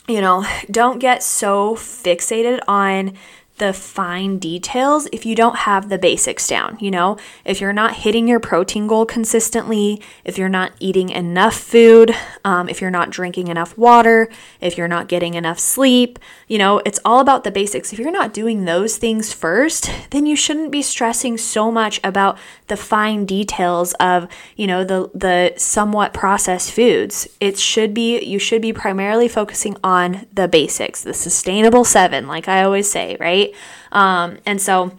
you 0.07 0.21
know, 0.21 0.45
don't 0.71 0.99
get 0.99 1.23
so 1.23 1.75
fixated 1.75 2.61
on 2.67 3.17
the 3.59 3.73
fine 3.73 4.39
details 4.39 5.07
if 5.11 5.25
you 5.25 5.35
don't 5.35 5.57
have 5.57 5.89
the 5.89 5.97
basics 5.97 6.47
down. 6.47 6.77
You 6.79 6.91
know, 6.91 7.17
if 7.45 7.61
you're 7.61 7.73
not 7.73 7.95
hitting 7.97 8.27
your 8.27 8.39
protein 8.39 8.87
goal 8.87 9.05
consistently, 9.05 10.01
if 10.25 10.37
you're 10.37 10.49
not 10.49 10.71
eating 10.79 11.09
enough 11.09 11.55
food, 11.55 12.15
um, 12.43 12.67
if 12.67 12.81
you're 12.81 12.89
not 12.89 13.09
drinking 13.09 13.47
enough 13.47 13.77
water, 13.77 14.29
if 14.59 14.77
you're 14.77 14.87
not 14.87 15.07
getting 15.07 15.35
enough 15.35 15.59
sleep, 15.59 16.19
you 16.47 16.57
know, 16.57 16.81
it's 16.85 16.99
all 17.05 17.19
about 17.19 17.43
the 17.43 17.51
basics. 17.51 17.93
If 17.93 17.99
you're 17.99 18.11
not 18.11 18.33
doing 18.33 18.65
those 18.65 18.97
things 18.97 19.31
first, 19.31 19.91
then 20.09 20.25
you 20.25 20.35
shouldn't 20.35 20.71
be 20.71 20.81
stressing 20.81 21.37
so 21.37 21.71
much 21.71 21.99
about 22.03 22.37
the 22.67 22.77
fine 22.77 23.25
details 23.25 23.93
of, 23.99 24.27
you 24.55 24.67
know, 24.67 24.83
the 24.83 25.11
the 25.13 25.53
somewhat 25.57 26.13
processed 26.13 26.71
foods. 26.71 27.27
It 27.39 27.59
should 27.59 27.93
be 27.93 28.19
you 28.23 28.39
should 28.39 28.61
be 28.61 28.73
primarily 28.73 29.27
focusing 29.27 29.77
on 29.83 30.25
the 30.33 30.47
basics, 30.47 31.03
the 31.03 31.13
sustainable 31.13 31.83
7, 31.83 32.27
like 32.27 32.47
I 32.47 32.63
always 32.63 32.89
say, 32.89 33.17
right? 33.19 33.48
Um, 33.91 34.37
and 34.45 34.61
so 34.61 34.97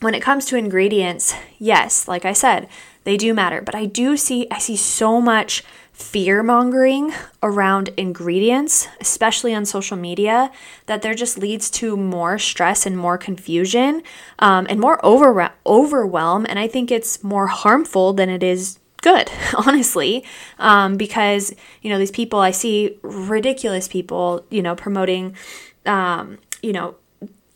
when 0.00 0.14
it 0.14 0.20
comes 0.20 0.46
to 0.46 0.56
ingredients, 0.56 1.34
yes, 1.58 2.08
like 2.08 2.24
I 2.24 2.32
said, 2.32 2.68
they 3.04 3.16
do 3.16 3.34
matter, 3.34 3.62
but 3.62 3.74
I 3.74 3.86
do 3.86 4.16
see 4.16 4.46
I 4.50 4.58
see 4.58 4.76
so 4.76 5.20
much 5.20 5.64
fear 6.00 6.42
mongering 6.42 7.12
around 7.42 7.90
ingredients, 7.96 8.88
especially 9.00 9.54
on 9.54 9.64
social 9.66 9.96
media, 9.96 10.50
that 10.86 11.02
there 11.02 11.14
just 11.14 11.38
leads 11.38 11.70
to 11.70 11.96
more 11.96 12.38
stress 12.38 12.86
and 12.86 12.96
more 12.96 13.18
confusion 13.18 14.02
um, 14.38 14.66
and 14.70 14.80
more 14.80 15.04
over- 15.04 15.50
overwhelm. 15.66 16.46
And 16.48 16.58
I 16.58 16.66
think 16.66 16.90
it's 16.90 17.22
more 17.22 17.48
harmful 17.48 18.14
than 18.14 18.30
it 18.30 18.42
is 18.42 18.78
good, 19.02 19.30
honestly, 19.66 20.24
um, 20.58 20.96
because, 20.96 21.54
you 21.82 21.90
know, 21.90 21.98
these 21.98 22.10
people, 22.10 22.40
I 22.40 22.50
see 22.50 22.98
ridiculous 23.02 23.86
people, 23.86 24.44
you 24.50 24.62
know, 24.62 24.74
promoting, 24.74 25.36
um, 25.84 26.38
you 26.62 26.72
know, 26.72 26.96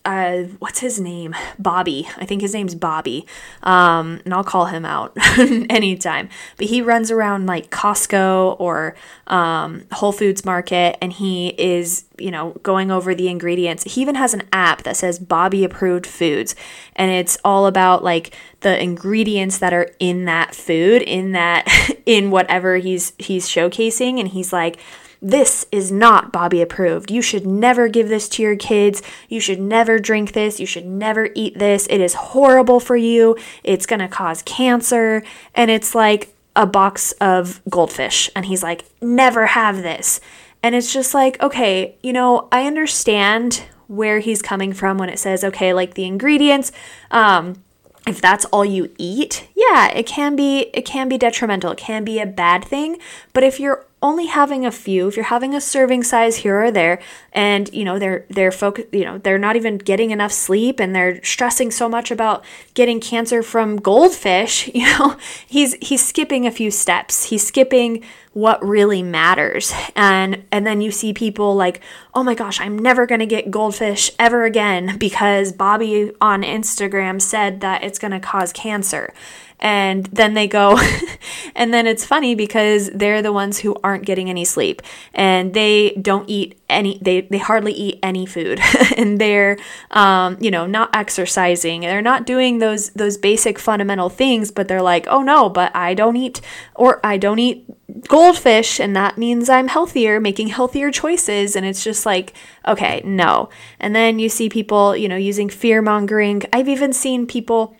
uh, 0.04 0.42
what's 0.58 0.80
his 0.80 1.00
name? 1.00 1.34
Bobby. 1.58 2.06
I 2.18 2.26
think 2.26 2.42
his 2.42 2.52
name's 2.52 2.74
Bobby. 2.74 3.26
Um, 3.62 4.20
and 4.24 4.34
I'll 4.34 4.44
call 4.44 4.66
him 4.66 4.84
out 4.84 5.16
anytime. 5.38 6.28
But 6.58 6.66
he 6.66 6.82
runs 6.82 7.10
around 7.10 7.46
like 7.46 7.70
Costco 7.70 8.60
or 8.60 8.94
um, 9.26 9.84
Whole 9.92 10.12
Foods 10.12 10.44
Market 10.44 10.98
and 11.00 11.12
he 11.12 11.48
is, 11.56 12.04
you 12.18 12.30
know, 12.30 12.50
going 12.62 12.90
over 12.90 13.14
the 13.14 13.28
ingredients. 13.28 13.84
He 13.84 14.02
even 14.02 14.14
has 14.16 14.34
an 14.34 14.42
app 14.52 14.82
that 14.82 14.96
says 14.96 15.18
Bobby 15.18 15.64
approved 15.64 16.06
foods. 16.06 16.54
And 16.96 17.10
it's 17.10 17.38
all 17.42 17.66
about 17.66 18.04
like 18.04 18.34
the 18.60 18.80
ingredients 18.82 19.58
that 19.58 19.72
are 19.72 19.90
in 19.98 20.26
that 20.26 20.54
food, 20.54 21.00
in 21.00 21.32
that, 21.32 21.66
in 22.06 22.30
whatever 22.30 22.76
he's, 22.76 23.14
he's 23.18 23.48
showcasing. 23.48 24.20
And 24.20 24.28
he's 24.28 24.52
like, 24.52 24.78
this 25.24 25.64
is 25.72 25.90
not 25.90 26.32
Bobby 26.32 26.60
approved. 26.60 27.10
You 27.10 27.22
should 27.22 27.46
never 27.46 27.88
give 27.88 28.10
this 28.10 28.28
to 28.28 28.42
your 28.42 28.56
kids. 28.56 29.00
You 29.30 29.40
should 29.40 29.58
never 29.58 29.98
drink 29.98 30.32
this. 30.32 30.60
You 30.60 30.66
should 30.66 30.84
never 30.84 31.30
eat 31.34 31.58
this. 31.58 31.86
It 31.88 32.02
is 32.02 32.12
horrible 32.12 32.78
for 32.78 32.94
you. 32.94 33.34
It's 33.62 33.86
going 33.86 34.00
to 34.00 34.08
cause 34.08 34.42
cancer. 34.42 35.22
And 35.54 35.70
it's 35.70 35.94
like 35.94 36.34
a 36.54 36.66
box 36.66 37.12
of 37.22 37.62
goldfish. 37.70 38.30
And 38.36 38.44
he's 38.44 38.62
like, 38.62 38.84
never 39.00 39.46
have 39.46 39.78
this. 39.78 40.20
And 40.62 40.74
it's 40.74 40.92
just 40.92 41.14
like, 41.14 41.42
okay, 41.42 41.96
you 42.02 42.12
know, 42.12 42.46
I 42.52 42.66
understand 42.66 43.64
where 43.86 44.18
he's 44.18 44.42
coming 44.42 44.74
from 44.74 44.98
when 44.98 45.08
it 45.08 45.18
says, 45.18 45.42
okay, 45.42 45.72
like 45.72 45.94
the 45.94 46.04
ingredients, 46.04 46.70
um, 47.10 47.62
if 48.06 48.20
that's 48.20 48.44
all 48.46 48.64
you 48.64 48.94
eat, 48.98 49.48
yeah, 49.56 49.88
it 49.88 50.06
can 50.06 50.36
be 50.36 50.70
it 50.74 50.84
can 50.84 51.08
be 51.08 51.16
detrimental. 51.16 51.72
It 51.72 51.78
can 51.78 52.04
be 52.04 52.20
a 52.20 52.26
bad 52.26 52.62
thing, 52.62 52.98
but 53.32 53.42
if 53.42 53.58
you're 53.58 53.86
only 54.04 54.26
having 54.26 54.66
a 54.66 54.70
few, 54.70 55.08
if 55.08 55.16
you're 55.16 55.24
having 55.24 55.54
a 55.54 55.60
serving 55.62 56.02
size 56.02 56.36
here 56.36 56.62
or 56.62 56.70
there, 56.70 57.00
and 57.32 57.72
you 57.72 57.86
know 57.86 57.98
they're 57.98 58.26
they're 58.28 58.52
focus, 58.52 58.84
you 58.92 59.02
know 59.02 59.16
they're 59.16 59.38
not 59.38 59.56
even 59.56 59.78
getting 59.78 60.10
enough 60.10 60.30
sleep, 60.30 60.78
and 60.78 60.94
they're 60.94 61.24
stressing 61.24 61.70
so 61.70 61.88
much 61.88 62.10
about 62.10 62.44
getting 62.74 63.00
cancer 63.00 63.42
from 63.42 63.76
goldfish, 63.76 64.68
you 64.74 64.84
know, 64.84 65.16
he's 65.46 65.74
he's 65.80 66.04
skipping 66.06 66.46
a 66.46 66.50
few 66.50 66.70
steps. 66.70 67.24
He's 67.24 67.46
skipping 67.46 68.04
what 68.34 68.62
really 68.62 69.02
matters, 69.02 69.72
and 69.96 70.44
and 70.52 70.66
then 70.66 70.82
you 70.82 70.90
see 70.90 71.14
people 71.14 71.54
like, 71.56 71.80
oh 72.12 72.22
my 72.22 72.34
gosh, 72.34 72.60
I'm 72.60 72.78
never 72.78 73.06
gonna 73.06 73.26
get 73.26 73.50
goldfish 73.50 74.10
ever 74.18 74.44
again 74.44 74.98
because 74.98 75.50
Bobby 75.50 76.12
on 76.20 76.42
Instagram 76.42 77.22
said 77.22 77.62
that 77.62 77.82
it's 77.82 77.98
gonna 77.98 78.20
cause 78.20 78.52
cancer, 78.52 79.14
and 79.60 80.06
then 80.06 80.34
they 80.34 80.46
go 80.46 80.78
and 81.54 81.72
then 81.72 81.86
it's 81.86 82.04
funny 82.04 82.34
because 82.34 82.90
they're 82.90 83.22
the 83.22 83.32
ones 83.32 83.58
who 83.60 83.76
aren't 83.82 84.04
getting 84.04 84.28
any 84.28 84.44
sleep 84.44 84.82
and 85.14 85.54
they 85.54 85.90
don't 86.00 86.28
eat 86.28 86.60
any 86.68 86.98
they, 87.00 87.22
they 87.22 87.38
hardly 87.38 87.72
eat 87.72 87.98
any 88.02 88.26
food. 88.26 88.60
And 88.96 89.20
they're 89.20 89.56
um, 89.90 90.36
you 90.40 90.50
know 90.50 90.66
not 90.66 90.94
exercising. 90.94 91.80
They're 91.80 92.02
not 92.02 92.26
doing 92.26 92.58
those 92.58 92.90
those 92.90 93.16
basic 93.16 93.58
fundamental 93.58 94.08
things 94.08 94.50
but 94.50 94.68
they're 94.68 94.82
like 94.82 95.06
oh 95.08 95.22
no 95.22 95.48
but 95.48 95.74
i 95.74 95.94
don't 95.94 96.16
eat 96.16 96.40
or 96.74 97.00
i 97.04 97.16
don't 97.16 97.38
eat 97.38 97.66
goldfish 98.08 98.78
and 98.80 98.94
that 98.94 99.18
means 99.18 99.48
i'm 99.48 99.68
healthier 99.68 100.20
making 100.20 100.48
healthier 100.48 100.90
choices. 100.90 101.56
And 101.56 101.64
it's 101.66 101.82
just 101.82 102.06
like 102.06 102.34
okay 102.66 103.02
no. 103.04 103.48
And 103.80 103.94
then 103.94 104.18
you 104.18 104.28
see 104.28 104.48
people 104.48 104.96
you 104.96 105.08
know 105.08 105.16
using 105.16 105.48
fear 105.48 105.82
mongering 105.82 106.42
i've 106.52 106.68
even 106.68 106.92
seen 106.92 107.26
people 107.26 107.76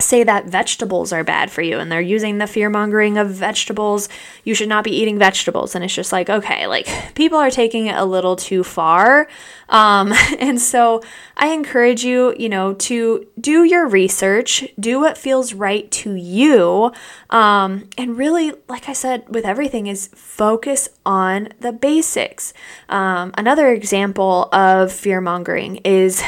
say 0.00 0.22
that 0.22 0.46
vegetables 0.46 1.12
are 1.12 1.24
bad 1.24 1.50
for 1.50 1.60
you 1.60 1.78
and 1.78 1.90
they're 1.90 2.00
using 2.00 2.38
the 2.38 2.46
fear 2.46 2.70
mongering 2.70 3.18
of 3.18 3.30
vegetables. 3.30 4.08
You 4.44 4.54
should 4.54 4.68
not 4.68 4.84
be 4.84 4.92
eating 4.92 5.18
vegetables. 5.18 5.74
And 5.74 5.84
it's 5.84 5.94
just 5.94 6.12
like, 6.12 6.30
okay, 6.30 6.68
like 6.68 6.86
people 7.16 7.38
are 7.38 7.50
taking 7.50 7.86
it 7.86 7.96
a 7.96 8.04
little 8.04 8.36
too 8.36 8.62
far. 8.62 9.26
Um, 9.68 10.12
and 10.38 10.60
so 10.60 11.02
I 11.36 11.48
encourage 11.48 12.04
you, 12.04 12.32
you 12.38 12.48
know, 12.48 12.74
to 12.74 13.26
do 13.40 13.64
your 13.64 13.88
research, 13.88 14.68
do 14.78 15.00
what 15.00 15.18
feels 15.18 15.52
right 15.52 15.90
to 15.90 16.14
you. 16.14 16.92
Um, 17.30 17.88
and 17.98 18.16
really, 18.16 18.52
like 18.68 18.88
I 18.88 18.92
said, 18.92 19.28
with 19.28 19.44
everything, 19.44 19.88
is 19.88 20.10
focus 20.14 20.88
on 21.04 21.48
the 21.58 21.72
basics. 21.72 22.52
Um, 22.88 23.34
another 23.36 23.72
example 23.72 24.48
of 24.52 24.92
fear 24.92 25.20
mongering 25.20 25.76
is 25.78 26.22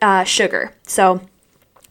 uh, 0.00 0.24
sugar. 0.24 0.74
So, 0.82 1.20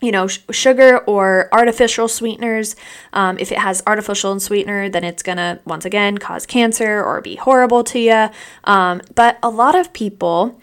you 0.02 0.12
know, 0.12 0.28
sh- 0.28 0.40
sugar 0.52 1.00
or 1.00 1.50
artificial 1.52 2.08
sweeteners. 2.08 2.76
Um, 3.14 3.38
if 3.40 3.52
it 3.52 3.58
has 3.58 3.84
artificial 3.86 4.40
sweetener, 4.40 4.90
then 4.90 5.04
it's 5.04 5.24
gonna 5.24 5.60
once 5.66 5.86
again 5.86 6.18
cause 6.18 6.46
cancer 6.46 7.04
or 7.04 7.22
be 7.22 7.36
horrible 7.36 7.84
to 7.86 8.00
you. 8.00 8.30
Um, 8.64 9.02
but 9.16 9.38
a 9.44 9.50
lot 9.50 9.76
of 9.76 9.92
people, 9.94 10.60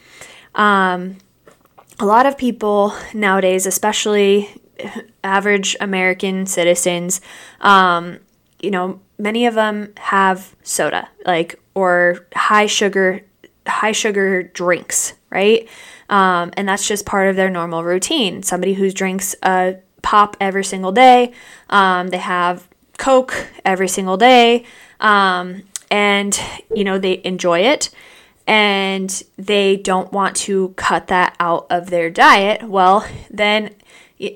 um, 0.54 1.18
a 1.98 2.06
lot 2.06 2.26
of 2.26 2.36
people 2.36 2.94
nowadays, 3.14 3.66
especially 3.66 4.50
average 5.24 5.76
American 5.80 6.46
citizens, 6.46 7.20
um, 7.60 8.18
you 8.60 8.70
know, 8.70 9.00
many 9.18 9.46
of 9.46 9.54
them 9.54 9.92
have 9.96 10.54
soda, 10.62 11.08
like 11.24 11.58
or 11.74 12.26
high 12.34 12.66
sugar, 12.66 13.22
high 13.66 13.92
sugar 13.92 14.42
drinks, 14.42 15.14
right? 15.30 15.68
Um, 16.08 16.52
and 16.56 16.68
that's 16.68 16.86
just 16.86 17.06
part 17.06 17.28
of 17.28 17.36
their 17.36 17.50
normal 17.50 17.84
routine. 17.84 18.42
Somebody 18.42 18.74
who 18.74 18.90
drinks 18.90 19.34
a 19.42 19.76
pop 20.02 20.36
every 20.40 20.64
single 20.64 20.92
day, 20.92 21.32
um, 21.68 22.08
they 22.08 22.18
have 22.18 22.68
Coke 22.98 23.48
every 23.64 23.88
single 23.88 24.16
day, 24.16 24.64
um, 25.00 25.62
and 25.90 26.40
you 26.74 26.84
know 26.84 26.98
they 26.98 27.20
enjoy 27.24 27.60
it, 27.60 27.90
and 28.46 29.22
they 29.36 29.76
don't 29.76 30.12
want 30.12 30.36
to 30.36 30.70
cut 30.76 31.08
that 31.08 31.36
out 31.38 31.66
of 31.70 31.90
their 31.90 32.08
diet. 32.08 32.62
Well, 32.62 33.06
then 33.28 33.74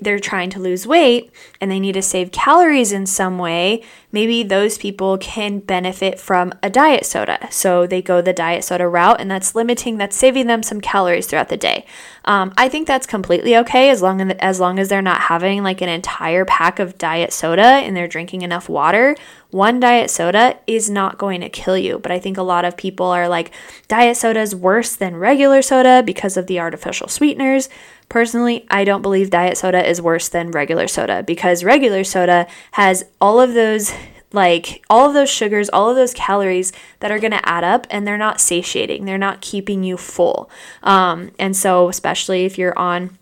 they're 0.01 0.19
trying 0.19 0.51
to 0.51 0.61
lose 0.61 0.87
weight 0.87 1.31
and 1.61 1.71
they 1.71 1.81
need 1.81 1.93
to 1.93 2.03
save 2.03 2.33
calories 2.33 2.93
in 2.93 3.07
some 3.07 3.39
way, 3.39 3.83
maybe 4.13 4.43
those 4.43 4.77
people 4.77 5.17
can 5.19 5.59
benefit 5.59 6.21
from 6.21 6.53
a 6.63 6.69
diet 6.69 7.07
soda. 7.07 7.49
So 7.51 7.87
they 7.87 8.03
go 8.03 8.21
the 8.21 8.33
diet 8.33 8.65
soda 8.65 8.87
route, 8.89 9.21
and 9.21 9.31
that's 9.31 9.55
limiting, 9.55 9.97
that's 9.97 10.17
saving 10.17 10.47
them 10.47 10.63
some 10.63 10.81
calories 10.81 11.27
throughout 11.27 11.49
the 11.49 11.57
day. 11.57 11.87
Um, 12.25 12.53
I 12.57 12.69
think 12.69 12.87
that's 12.87 13.07
completely 13.07 13.57
okay 13.59 13.91
as 13.91 14.03
long 14.03 14.21
as, 14.21 14.37
as 14.39 14.61
long 14.61 14.79
as 14.79 14.89
they're 14.89 15.01
not 15.01 15.23
having 15.23 15.63
like 15.63 15.81
an 15.81 15.89
entire 15.89 16.45
pack 16.45 16.79
of 16.79 16.99
diet 16.99 17.33
soda 17.33 17.63
and 17.63 17.97
they're 17.97 18.09
drinking 18.09 18.43
enough 18.43 18.69
water. 18.69 19.17
One 19.51 19.81
diet 19.81 20.11
soda 20.11 20.59
is 20.67 20.89
not 20.89 21.19
going 21.19 21.41
to 21.41 21.49
kill 21.49 21.77
you, 21.77 21.99
but 21.99 22.13
I 22.13 22.19
think 22.19 22.37
a 22.37 22.43
lot 22.43 22.65
of 22.65 22.77
people 22.77 23.07
are 23.07 23.29
like, 23.29 23.51
diet 23.89 24.17
soda 24.17 24.41
is 24.41 24.55
worse 24.55 24.95
than 24.95 25.17
regular 25.17 25.61
soda 25.63 26.03
because 26.05 26.37
of 26.37 26.47
the 26.47 26.61
artificial 26.61 27.09
sweeteners. 27.09 27.69
Personally, 28.09 28.67
I 28.71 28.85
don't 28.85 29.03
believe 29.03 29.31
diet 29.31 29.57
soda 29.57 29.89
is 29.89 30.01
worse 30.01 30.29
than 30.29 30.51
regular 30.51 30.87
soda 30.87 31.23
because 31.23 31.65
regular 31.65 32.05
soda 32.05 32.47
has 32.73 33.05
all 33.21 33.41
of 33.41 33.55
those 33.55 33.93
like 34.33 34.85
all 34.89 35.09
of 35.09 35.15
those 35.15 35.29
sugars, 35.31 35.69
all 35.71 35.91
of 35.91 35.97
those 35.97 36.15
calories 36.15 36.73
that 37.01 37.11
are 37.11 37.19
going 37.19 37.33
to 37.33 37.49
add 37.49 37.65
up 37.65 37.87
and 37.91 38.07
they're 38.07 38.17
not 38.17 38.41
satiating. 38.41 39.05
They're 39.05 39.19
not 39.19 39.41
keeping 39.41 39.83
you 39.83 39.97
full. 39.97 40.49
Um, 40.85 41.33
and 41.39 41.57
so, 41.57 41.89
especially 41.89 42.45
if 42.45 42.57
you're 42.57 42.79
on 42.79 43.19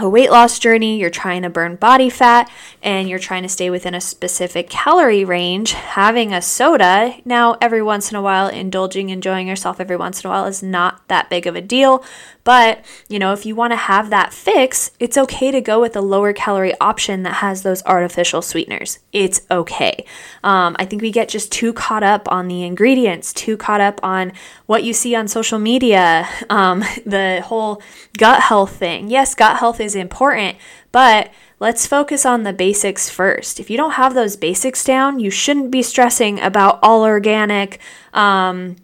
a 0.00 0.08
weight 0.08 0.30
loss 0.30 0.58
journey, 0.58 0.98
you're 0.98 1.10
trying 1.10 1.42
to 1.42 1.50
burn 1.50 1.76
body 1.76 2.10
fat, 2.10 2.50
and 2.82 3.08
you're 3.08 3.18
trying 3.18 3.42
to 3.42 3.48
stay 3.48 3.70
within 3.70 3.94
a 3.94 4.00
specific 4.00 4.70
calorie 4.70 5.24
range, 5.24 5.72
having 5.72 6.32
a 6.32 6.42
soda 6.42 7.14
now 7.24 7.56
every 7.60 7.82
once 7.82 8.10
in 8.10 8.16
a 8.16 8.22
while, 8.22 8.48
indulging, 8.48 9.10
enjoying 9.10 9.46
yourself 9.46 9.80
every 9.80 9.96
once 9.96 10.22
in 10.22 10.28
a 10.28 10.30
while 10.30 10.46
is 10.46 10.62
not 10.62 11.06
that 11.08 11.28
big 11.30 11.46
of 11.46 11.56
a 11.56 11.60
deal. 11.60 12.04
But, 12.42 12.84
you 13.08 13.18
know, 13.18 13.34
if 13.34 13.44
you 13.44 13.54
want 13.54 13.72
to 13.72 13.76
have 13.76 14.08
that 14.10 14.32
fix, 14.32 14.92
it's 14.98 15.18
okay 15.18 15.50
to 15.50 15.60
go 15.60 15.78
with 15.80 15.94
a 15.94 16.00
lower 16.00 16.32
calorie 16.32 16.78
option 16.80 17.22
that 17.24 17.34
has 17.34 17.62
those 17.62 17.82
artificial 17.84 18.40
sweeteners. 18.40 18.98
It's 19.12 19.42
okay. 19.50 20.06
Um, 20.42 20.74
I 20.78 20.86
think 20.86 21.02
we 21.02 21.10
get 21.10 21.28
just 21.28 21.52
too 21.52 21.74
caught 21.74 22.02
up 22.02 22.30
on 22.32 22.48
the 22.48 22.64
ingredients, 22.64 23.34
too 23.34 23.58
caught 23.58 23.82
up 23.82 24.00
on 24.02 24.32
what 24.70 24.84
you 24.84 24.92
see 24.92 25.16
on 25.16 25.26
social 25.26 25.58
media, 25.58 26.28
um, 26.48 26.78
the 27.04 27.42
whole 27.44 27.82
gut 28.16 28.40
health 28.40 28.76
thing. 28.76 29.10
Yes, 29.10 29.34
gut 29.34 29.56
health 29.56 29.80
is 29.80 29.96
important, 29.96 30.56
but 30.92 31.32
let's 31.58 31.88
focus 31.88 32.24
on 32.24 32.44
the 32.44 32.52
basics 32.52 33.10
first. 33.10 33.58
If 33.58 33.68
you 33.68 33.76
don't 33.76 33.94
have 33.94 34.14
those 34.14 34.36
basics 34.36 34.84
down, 34.84 35.18
you 35.18 35.28
shouldn't 35.28 35.72
be 35.72 35.82
stressing 35.82 36.38
about 36.38 36.78
all 36.84 37.02
organic, 37.02 37.80
um, 38.14 38.76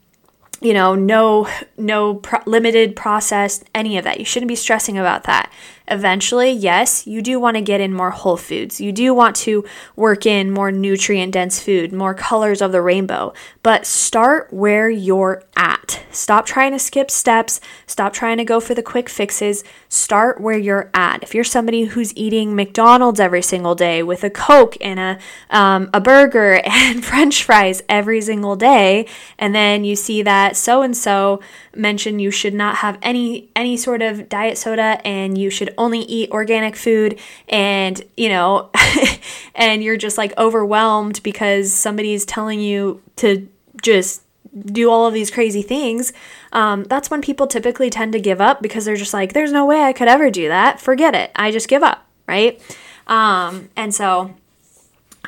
you 0.60 0.72
know, 0.72 0.94
no 0.94 1.48
no 1.76 2.22
limited 2.46 2.96
processed 2.96 3.64
any 3.74 3.98
of 3.98 4.04
that. 4.04 4.18
You 4.18 4.24
shouldn't 4.24 4.48
be 4.48 4.56
stressing 4.56 4.96
about 4.96 5.24
that. 5.24 5.52
Eventually, 5.88 6.50
yes, 6.50 7.06
you 7.06 7.22
do 7.22 7.38
want 7.38 7.56
to 7.56 7.60
get 7.60 7.80
in 7.80 7.92
more 7.92 8.10
whole 8.10 8.36
foods. 8.36 8.80
You 8.80 8.90
do 8.90 9.14
want 9.14 9.36
to 9.36 9.64
work 9.94 10.26
in 10.26 10.50
more 10.50 10.72
nutrient 10.72 11.32
dense 11.32 11.62
food, 11.62 11.92
more 11.92 12.12
colors 12.12 12.60
of 12.60 12.72
the 12.72 12.82
rainbow, 12.82 13.32
but 13.62 13.86
start 13.86 14.52
where 14.52 14.90
you're 14.90 15.44
at. 15.56 16.02
Stop 16.10 16.44
trying 16.46 16.72
to 16.72 16.78
skip 16.78 17.10
steps, 17.10 17.60
stop 17.86 18.12
trying 18.12 18.38
to 18.38 18.44
go 18.44 18.58
for 18.58 18.74
the 18.74 18.82
quick 18.82 19.08
fixes. 19.08 19.62
Start 19.88 20.40
where 20.40 20.58
you're 20.58 20.90
at. 20.92 21.22
If 21.22 21.34
you're 21.34 21.44
somebody 21.44 21.84
who's 21.84 22.16
eating 22.16 22.56
McDonald's 22.56 23.20
every 23.20 23.42
single 23.42 23.74
day 23.74 24.02
with 24.02 24.24
a 24.24 24.30
Coke 24.30 24.76
and 24.80 24.98
a, 24.98 25.18
um, 25.56 25.88
a 25.94 26.00
burger 26.00 26.54
and 26.64 27.04
french 27.04 27.44
fries 27.44 27.82
every 27.88 28.20
single 28.20 28.56
day, 28.56 29.06
and 29.38 29.54
then 29.54 29.84
you 29.84 29.94
see 29.94 30.22
that 30.22 30.45
so 30.54 30.82
and 30.82 30.94
so 30.94 31.40
mentioned 31.74 32.20
you 32.20 32.30
should 32.30 32.52
not 32.52 32.76
have 32.76 32.98
any 33.00 33.50
any 33.56 33.76
sort 33.76 34.02
of 34.02 34.28
diet 34.28 34.58
soda 34.58 35.00
and 35.04 35.38
you 35.38 35.48
should 35.48 35.72
only 35.78 36.00
eat 36.00 36.30
organic 36.30 36.76
food 36.76 37.18
and 37.48 38.04
you 38.16 38.28
know 38.28 38.70
and 39.54 39.82
you're 39.82 39.96
just 39.96 40.18
like 40.18 40.36
overwhelmed 40.36 41.22
because 41.22 41.72
somebody's 41.72 42.26
telling 42.26 42.60
you 42.60 43.02
to 43.16 43.48
just 43.82 44.22
do 44.66 44.90
all 44.90 45.06
of 45.06 45.14
these 45.14 45.30
crazy 45.30 45.62
things 45.62 46.12
um, 46.52 46.84
that's 46.84 47.10
when 47.10 47.20
people 47.22 47.46
typically 47.46 47.90
tend 47.90 48.12
to 48.12 48.20
give 48.20 48.40
up 48.40 48.62
because 48.62 48.84
they're 48.84 48.96
just 48.96 49.14
like 49.14 49.32
there's 49.32 49.52
no 49.52 49.64
way 49.64 49.82
i 49.82 49.92
could 49.92 50.08
ever 50.08 50.30
do 50.30 50.48
that. 50.48 50.80
Forget 50.80 51.14
it. 51.14 51.30
I 51.34 51.50
just 51.50 51.68
give 51.68 51.82
up 51.82 52.06
right? 52.26 52.60
Um, 53.06 53.68
and 53.76 53.94
so 53.94 54.34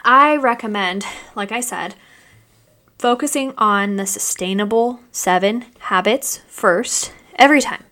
i 0.04 0.36
recommend 0.36 1.04
like 1.34 1.50
i 1.50 1.58
said 1.60 1.94
focusing 2.98 3.54
on 3.56 3.96
the 3.96 4.06
sustainable 4.06 5.00
seven 5.12 5.64
habits 5.78 6.40
first 6.48 7.12
every 7.36 7.60
time. 7.60 7.84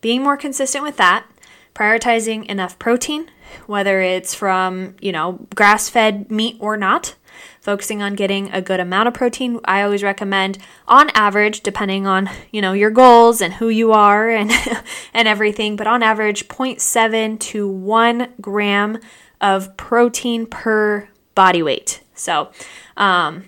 Being 0.00 0.22
more 0.22 0.36
consistent 0.36 0.84
with 0.84 0.96
that, 0.96 1.26
prioritizing 1.74 2.44
enough 2.46 2.78
protein, 2.78 3.30
whether 3.66 4.00
it's 4.00 4.34
from, 4.34 4.96
you 5.00 5.12
know, 5.12 5.46
grass 5.54 5.88
fed 5.88 6.30
meat 6.30 6.56
or 6.60 6.76
not, 6.76 7.14
focusing 7.60 8.02
on 8.02 8.14
getting 8.14 8.50
a 8.52 8.60
good 8.60 8.80
amount 8.80 9.08
of 9.08 9.14
protein. 9.14 9.60
I 9.64 9.82
always 9.82 10.02
recommend 10.02 10.58
on 10.86 11.10
average, 11.10 11.60
depending 11.60 12.06
on, 12.06 12.28
you 12.50 12.60
know, 12.60 12.72
your 12.72 12.90
goals 12.90 13.40
and 13.40 13.54
who 13.54 13.68
you 13.68 13.92
are 13.92 14.28
and 14.28 14.50
and 15.14 15.28
everything, 15.28 15.76
but 15.76 15.86
on 15.86 16.02
average 16.02 16.48
0.7 16.48 17.38
to 17.38 17.68
1 17.68 18.34
gram 18.40 18.98
of 19.40 19.76
protein 19.76 20.46
per 20.46 21.08
body 21.34 21.62
weight. 21.62 22.02
So, 22.14 22.50
um, 22.96 23.44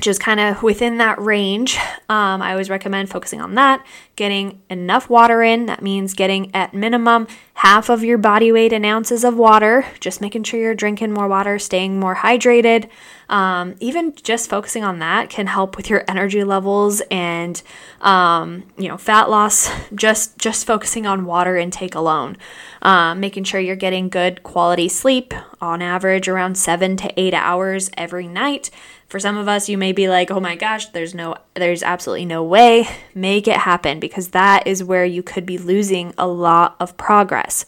just 0.00 0.20
kind 0.20 0.40
of 0.40 0.62
within 0.62 0.98
that 0.98 1.20
range. 1.20 1.76
Um, 2.08 2.42
I 2.42 2.52
always 2.52 2.68
recommend 2.70 3.10
focusing 3.10 3.40
on 3.40 3.54
that, 3.54 3.84
getting 4.16 4.60
enough 4.68 5.08
water 5.08 5.42
in. 5.42 5.66
That 5.66 5.82
means 5.82 6.14
getting 6.14 6.54
at 6.54 6.74
minimum 6.74 7.26
half 7.54 7.88
of 7.88 8.02
your 8.02 8.18
body 8.18 8.50
weight 8.50 8.72
in 8.72 8.84
ounces 8.84 9.24
of 9.24 9.36
water, 9.36 9.86
just 10.00 10.20
making 10.20 10.42
sure 10.42 10.60
you're 10.60 10.74
drinking 10.74 11.12
more 11.12 11.28
water, 11.28 11.58
staying 11.58 11.98
more 12.00 12.16
hydrated. 12.16 12.88
Um, 13.28 13.76
even 13.80 14.14
just 14.16 14.50
focusing 14.50 14.84
on 14.84 14.98
that 14.98 15.30
can 15.30 15.46
help 15.46 15.76
with 15.76 15.88
your 15.88 16.04
energy 16.08 16.44
levels 16.44 17.00
and 17.10 17.62
um, 18.00 18.64
you 18.76 18.88
know 18.88 18.98
fat 18.98 19.30
loss. 19.30 19.70
Just 19.94 20.36
just 20.38 20.66
focusing 20.66 21.06
on 21.06 21.24
water 21.24 21.56
intake 21.56 21.94
alone, 21.94 22.36
um, 22.82 23.20
making 23.20 23.44
sure 23.44 23.60
you're 23.60 23.76
getting 23.76 24.08
good 24.08 24.42
quality 24.42 24.88
sleep 24.88 25.32
on 25.60 25.80
average 25.80 26.28
around 26.28 26.56
seven 26.58 26.96
to 26.98 27.12
eight 27.18 27.32
hours 27.32 27.90
every 27.96 28.26
night. 28.28 28.70
For 29.14 29.20
some 29.20 29.36
of 29.36 29.46
us, 29.46 29.68
you 29.68 29.78
may 29.78 29.92
be 29.92 30.08
like, 30.08 30.32
"Oh 30.32 30.40
my 30.40 30.56
gosh, 30.56 30.86
there's 30.86 31.14
no, 31.14 31.36
there's 31.54 31.84
absolutely 31.84 32.24
no 32.24 32.42
way." 32.42 32.88
Make 33.14 33.46
it 33.46 33.58
happen 33.58 34.00
because 34.00 34.30
that 34.30 34.66
is 34.66 34.82
where 34.82 35.04
you 35.04 35.22
could 35.22 35.46
be 35.46 35.56
losing 35.56 36.12
a 36.18 36.26
lot 36.26 36.74
of 36.80 36.96
progress 36.96 37.64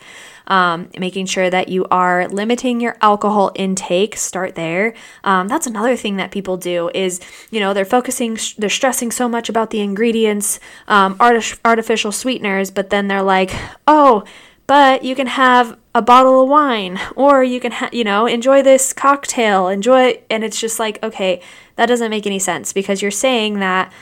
um, 0.48 0.88
making 0.98 1.26
sure 1.26 1.48
that 1.48 1.68
you 1.68 1.86
are 1.90 2.28
limiting 2.28 2.80
your 2.80 2.96
alcohol 3.00 3.52
intake. 3.54 4.16
Start 4.16 4.54
there. 4.54 4.94
Um, 5.24 5.48
that's 5.48 5.66
another 5.66 5.96
thing 5.96 6.16
that 6.16 6.30
people 6.30 6.56
do 6.56 6.90
is, 6.94 7.20
you 7.50 7.60
know, 7.60 7.72
they're 7.72 7.84
focusing, 7.84 8.38
they're 8.58 8.68
stressing 8.68 9.10
so 9.10 9.28
much 9.28 9.48
about 9.48 9.70
the 9.70 9.80
ingredients, 9.80 10.60
um, 10.88 11.16
artificial 11.20 12.12
sweeteners, 12.12 12.70
but 12.70 12.90
then 12.90 13.08
they're 13.08 13.22
like, 13.22 13.52
oh, 13.86 14.24
but 14.66 15.04
you 15.04 15.14
can 15.14 15.26
have 15.26 15.78
a 15.94 16.02
bottle 16.02 16.42
of 16.42 16.48
wine 16.48 17.00
or 17.14 17.42
you 17.42 17.60
can 17.60 17.72
ha- 17.72 17.90
you 17.92 18.04
know 18.04 18.26
enjoy 18.26 18.62
this 18.62 18.92
cocktail 18.92 19.68
enjoy 19.68 20.20
and 20.28 20.44
it's 20.44 20.60
just 20.60 20.78
like 20.78 21.02
okay 21.02 21.40
that 21.76 21.86
doesn't 21.86 22.10
make 22.10 22.26
any 22.26 22.38
sense 22.38 22.72
because 22.72 23.00
you're 23.00 23.10
saying 23.10 23.60
that 23.60 23.92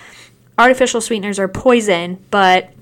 artificial 0.58 1.00
sweeteners 1.00 1.38
are 1.38 1.48
poison 1.48 2.22
but 2.30 2.74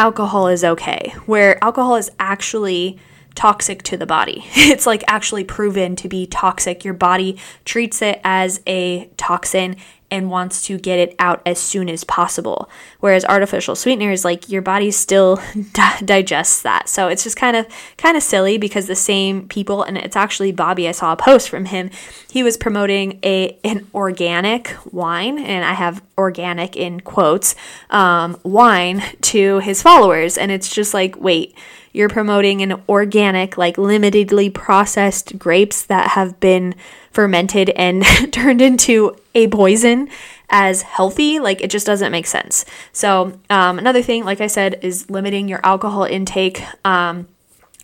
alcohol 0.00 0.48
is 0.48 0.64
okay, 0.64 1.14
where 1.26 1.62
alcohol 1.62 1.96
is 1.96 2.10
actually 2.18 2.98
toxic 3.34 3.82
to 3.82 3.96
the 3.96 4.06
body. 4.06 4.46
It's 4.56 4.86
like 4.86 5.04
actually 5.06 5.44
proven 5.44 5.94
to 5.96 6.08
be 6.08 6.26
toxic. 6.26 6.84
Your 6.84 6.94
body 6.94 7.36
treats 7.64 8.00
it 8.02 8.20
as 8.24 8.60
a 8.66 9.10
toxin 9.16 9.76
and 10.10 10.30
wants 10.30 10.62
to 10.66 10.78
get 10.78 10.98
it 10.98 11.14
out 11.18 11.42
as 11.46 11.58
soon 11.58 11.88
as 11.88 12.04
possible. 12.04 12.68
Whereas 13.00 13.24
artificial 13.24 13.76
sweeteners, 13.76 14.24
like 14.24 14.48
your 14.48 14.62
body 14.62 14.90
still 14.90 15.40
digests 16.04 16.62
that. 16.62 16.88
So 16.88 17.08
it's 17.08 17.24
just 17.24 17.36
kind 17.36 17.56
of 17.56 17.66
kind 17.96 18.16
of 18.16 18.22
silly 18.22 18.58
because 18.58 18.86
the 18.86 18.96
same 18.96 19.48
people, 19.48 19.82
and 19.82 19.96
it's 19.96 20.16
actually 20.16 20.52
Bobby. 20.52 20.88
I 20.88 20.92
saw 20.92 21.12
a 21.12 21.16
post 21.16 21.48
from 21.48 21.66
him. 21.66 21.90
He 22.30 22.42
was 22.42 22.56
promoting 22.56 23.18
a 23.22 23.58
an 23.64 23.86
organic 23.94 24.74
wine, 24.90 25.38
and 25.38 25.64
I 25.64 25.74
have 25.74 26.02
organic 26.18 26.76
in 26.76 27.00
quotes 27.00 27.54
um, 27.90 28.38
wine 28.42 29.02
to 29.22 29.58
his 29.60 29.82
followers, 29.82 30.36
and 30.36 30.50
it's 30.50 30.68
just 30.68 30.94
like 30.94 31.16
wait 31.20 31.56
you're 31.92 32.08
promoting 32.08 32.62
an 32.62 32.80
organic, 32.88 33.58
like 33.58 33.76
limitedly 33.76 34.52
processed 34.52 35.38
grapes 35.38 35.82
that 35.84 36.10
have 36.12 36.38
been 36.40 36.74
fermented 37.10 37.70
and 37.70 38.04
turned 38.32 38.60
into 38.60 39.16
a 39.34 39.48
poison 39.48 40.08
as 40.48 40.82
healthy. 40.82 41.38
Like 41.38 41.60
it 41.60 41.70
just 41.70 41.86
doesn't 41.86 42.12
make 42.12 42.26
sense. 42.26 42.64
So, 42.92 43.38
um, 43.48 43.78
another 43.78 44.02
thing, 44.02 44.24
like 44.24 44.40
I 44.40 44.46
said, 44.46 44.78
is 44.82 45.10
limiting 45.10 45.48
your 45.48 45.60
alcohol 45.64 46.04
intake. 46.04 46.62
Um, 46.84 47.28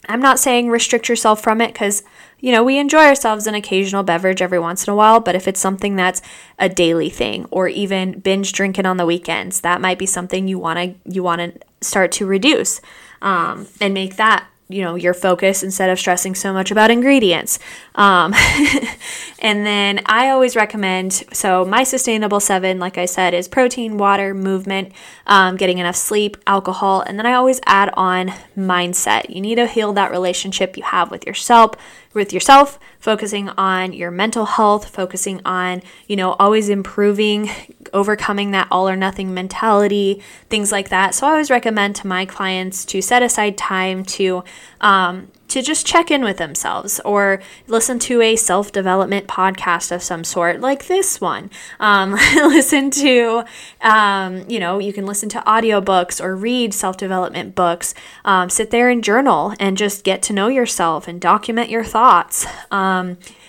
I'm 0.09 0.21
not 0.21 0.39
saying 0.39 0.71
restrict 0.71 1.09
yourself 1.09 1.43
from 1.43 1.61
it 1.61 1.73
because, 1.73 2.05
you 2.39 2.53
know, 2.53 2.63
we 2.63 2.79
enjoy 2.79 3.07
ourselves 3.07 3.49
an 3.49 3.57
occasional 3.57 4.05
beverage 4.05 4.41
every 4.41 4.59
once 4.61 4.87
in 4.87 4.93
a 4.93 4.97
while, 4.97 5.19
but 5.19 5.35
if 5.35 5.49
it's 5.49 5.59
something 5.59 5.97
that's 5.97 6.23
a 6.61 6.69
daily 6.69 7.11
thing 7.11 7.47
or 7.51 7.67
even 7.67 8.21
binge 8.21 8.53
drinking 8.53 8.87
on 8.87 8.99
the 8.99 9.07
weekends, 9.07 9.63
that 9.63 9.81
might 9.81 9.99
be 9.99 10.07
something 10.07 10.47
you 10.47 10.61
want 10.61 10.79
to 10.79 11.13
you 11.13 11.25
want 11.25 11.41
to 11.41 11.59
start 11.81 12.13
to 12.13 12.27
reduce 12.27 12.81
um, 13.23 13.67
and 13.81 13.95
make 13.95 14.17
that 14.17 14.47
you 14.69 14.83
know 14.83 14.97
your 14.97 15.15
focus 15.15 15.63
instead 15.63 15.91
of 15.91 15.99
stressing 15.99 16.35
so 16.35 16.53
much 16.53 16.71
about 16.71 16.91
ingredients. 16.91 17.59
Um, 17.95 18.35
and 19.39 19.67
then 19.67 20.01
i 20.07 20.31
always 20.31 20.57
recommend 20.57 21.13
so 21.33 21.65
my 21.65 21.85
sustainable 21.85 22.41
seven 22.41 22.79
like 22.79 22.97
i 22.99 23.05
said 23.05 23.35
is 23.35 23.49
protein 23.49 23.99
water 23.99 24.35
movement 24.35 24.93
um, 25.27 25.57
getting 25.57 25.79
enough 25.79 25.97
sleep 25.97 26.37
alcohol 26.47 27.03
and 27.03 27.19
then 27.19 27.27
i 27.27 27.35
always 27.35 27.61
add 27.67 27.91
on 27.95 28.29
mindset. 28.57 29.29
You 29.29 29.41
need 29.41 29.57
to 29.57 29.67
heal 29.67 29.93
that 29.93 30.11
relationship 30.11 30.77
you 30.77 30.83
have 30.83 31.11
with 31.11 31.27
yourself 31.27 31.73
with 32.17 32.33
yourself, 32.33 32.81
focusing 32.99 33.49
on 33.51 33.93
your 33.93 34.11
mental 34.11 34.45
health, 34.45 34.89
focusing 34.89 35.41
on, 35.45 35.83
you 36.09 36.17
know, 36.17 36.33
always 36.33 36.69
improving, 36.69 37.49
overcoming 37.93 38.51
that 38.51 38.67
all 38.73 38.89
or 38.89 38.97
nothing 38.97 39.33
mentality, 39.33 40.21
things 40.51 40.73
like 40.73 40.89
that. 40.89 41.15
So 41.15 41.29
I 41.29 41.31
always 41.31 41.51
recommend 41.51 41.95
to 41.97 42.09
my 42.09 42.27
clients 42.27 42.85
to 42.87 43.01
set 43.01 43.23
aside 43.23 43.57
time 43.57 44.05
to 44.05 44.43
um, 44.81 45.29
to 45.49 45.63
just 45.63 45.87
check 45.87 46.11
in 46.11 46.23
with 46.23 46.39
themselves 46.39 47.01
or 47.05 47.41
listen 47.67 47.99
to 48.01 48.21
a 48.21 48.37
self 48.37 48.73
development 48.73 49.27
podcast 49.27 49.93
of 49.93 50.03
some 50.03 50.25
sort, 50.25 50.61
like 50.61 50.87
this 50.87 51.21
one. 51.21 51.51
Um, 51.81 52.13
listen 52.35 52.91
to, 52.93 53.45
um, 53.81 54.45
you 54.49 54.59
know, 54.59 54.79
you 54.79 54.93
can 54.93 55.07
listen 55.07 55.29
to 55.31 55.41
audiobooks 55.41 56.23
or 56.23 56.35
read 56.37 56.75
self 56.75 56.97
development 56.97 57.55
books. 57.55 57.95
Um, 58.25 58.51
sit 58.51 58.71
there 58.71 58.89
and 58.89 59.03
journal 59.03 59.55
and 59.61 59.77
just 59.77 60.05
get 60.05 60.23
to 60.23 60.33
know 60.33 60.49
yourself 60.49 61.09
and 61.09 61.21
document 61.21 61.71
your 61.71 61.85
thoughts. 61.85 62.47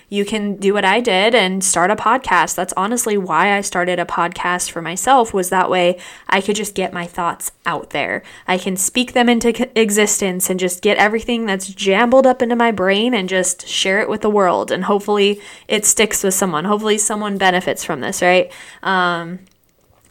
You 0.09 0.23
can 0.23 0.55
do 0.55 0.73
what 0.73 0.85
I 0.85 1.01
did 1.01 1.35
and 1.35 1.63
start 1.63 1.91
a 1.91 1.95
podcast. 1.95 2.55
That's 2.55 2.73
honestly 2.77 3.17
why 3.17 3.57
I 3.57 3.61
started 3.61 3.99
a 3.99 4.05
podcast 4.05 4.71
for 4.71 4.81
myself 4.81 5.33
was 5.33 5.49
that 5.49 5.69
way 5.69 5.99
I 6.29 6.39
could 6.39 6.55
just 6.55 6.75
get 6.75 6.93
my 6.93 7.05
thoughts 7.05 7.51
out 7.65 7.89
there. 7.89 8.23
I 8.47 8.57
can 8.57 8.77
speak 8.77 9.11
them 9.11 9.27
into 9.27 9.79
existence 9.79 10.49
and 10.49 10.59
just 10.59 10.81
get 10.81 10.97
everything 10.97 11.45
that's 11.45 11.67
jumbled 11.67 12.25
up 12.25 12.41
into 12.41 12.55
my 12.55 12.71
brain 12.71 13.13
and 13.13 13.27
just 13.27 13.67
share 13.67 13.99
it 13.99 14.09
with 14.09 14.21
the 14.21 14.29
world 14.29 14.71
and 14.71 14.85
hopefully 14.85 15.41
it 15.67 15.85
sticks 15.85 16.23
with 16.23 16.33
someone. 16.33 16.63
Hopefully 16.63 16.97
someone 16.97 17.37
benefits 17.37 17.83
from 17.83 17.99
this, 17.99 18.21
right? 18.21 18.49
Um, 18.83 19.39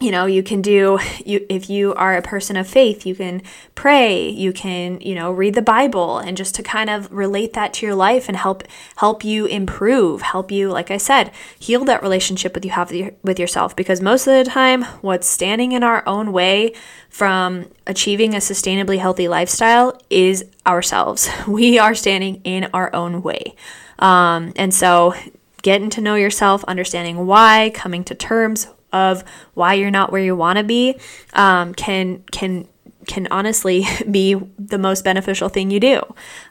you 0.01 0.11
know 0.11 0.27
you 0.27 0.43
can 0.43 0.61
do 0.61 0.99
you 1.25 1.45
if 1.49 1.71
you 1.71 1.95
are 1.95 2.17
a 2.17 2.23
person 2.23 2.57
of 2.57 2.67
faith 2.67 3.07
you 3.07 3.15
can 3.15 3.43
pray 3.75 4.29
you 4.29 4.53
can 4.53 5.01
you 5.01 5.15
know 5.15 5.33
read 5.33 5.55
the 5.55 5.63
bible 5.63 6.19
and 6.19 6.37
just 6.37 6.55
to 6.55 6.63
kind 6.63 6.91
of 6.91 7.11
relate 7.13 7.55
that 7.55 7.73
to 7.73 7.87
your 7.87 7.95
life 7.95 8.29
and 8.29 8.37
help 8.37 8.63
help 8.97 9.25
you 9.25 9.47
improve 9.47 10.23
help 10.23 10.51
you 10.51 10.71
like 10.71 10.91
i 10.91 10.97
said 10.97 11.31
heal 11.59 11.85
that 11.85 12.03
relationship 12.03 12.55
with 12.55 12.65
you 12.65 12.71
have 12.71 12.93
with 13.23 13.39
yourself. 13.39 13.75
Because 13.75 14.01
most 14.01 14.27
of 14.27 14.33
the 14.33 14.51
time 14.51 14.83
what's 15.03 15.27
standing 15.27 15.73
in 15.73 15.83
our 15.83 16.07
own 16.07 16.33
way 16.33 16.73
from 17.09 17.67
achieving 17.87 18.35
a 18.35 18.39
sustainably 18.39 18.99
healthy 18.99 19.29
lifestyle 19.29 20.01
is 20.11 20.45
ourselves. 20.67 21.29
We 21.47 21.79
are 21.79 21.95
standing 21.95 22.43
in 22.45 22.69
our 22.75 22.95
own 22.95 23.23
way. 23.23 23.55
Um, 23.99 24.53
and 24.57 24.75
so 24.75 25.15
getting 25.63 25.91
to 25.91 26.01
know 26.01 26.17
yourself 26.17 26.63
understanding 26.65 27.27
why 27.27 27.71
coming 27.75 28.05
to 28.05 28.15
terms 28.15 28.69
of 28.97 29.25
why 29.55 29.75
you're 29.75 29.91
not 29.91 30.11
where 30.11 30.23
you 30.23 30.35
want 30.35 30.59
to 30.59 30.65
be 30.65 30.99
um, 31.35 31.75
can 31.75 32.23
can 32.33 32.67
can 33.07 33.29
honestly 33.31 33.85
be 34.11 34.35
the 34.59 34.79
most 34.79 35.05
beneficial 35.05 35.49
thing 35.49 35.71
you 35.71 35.81
do. 35.81 36.01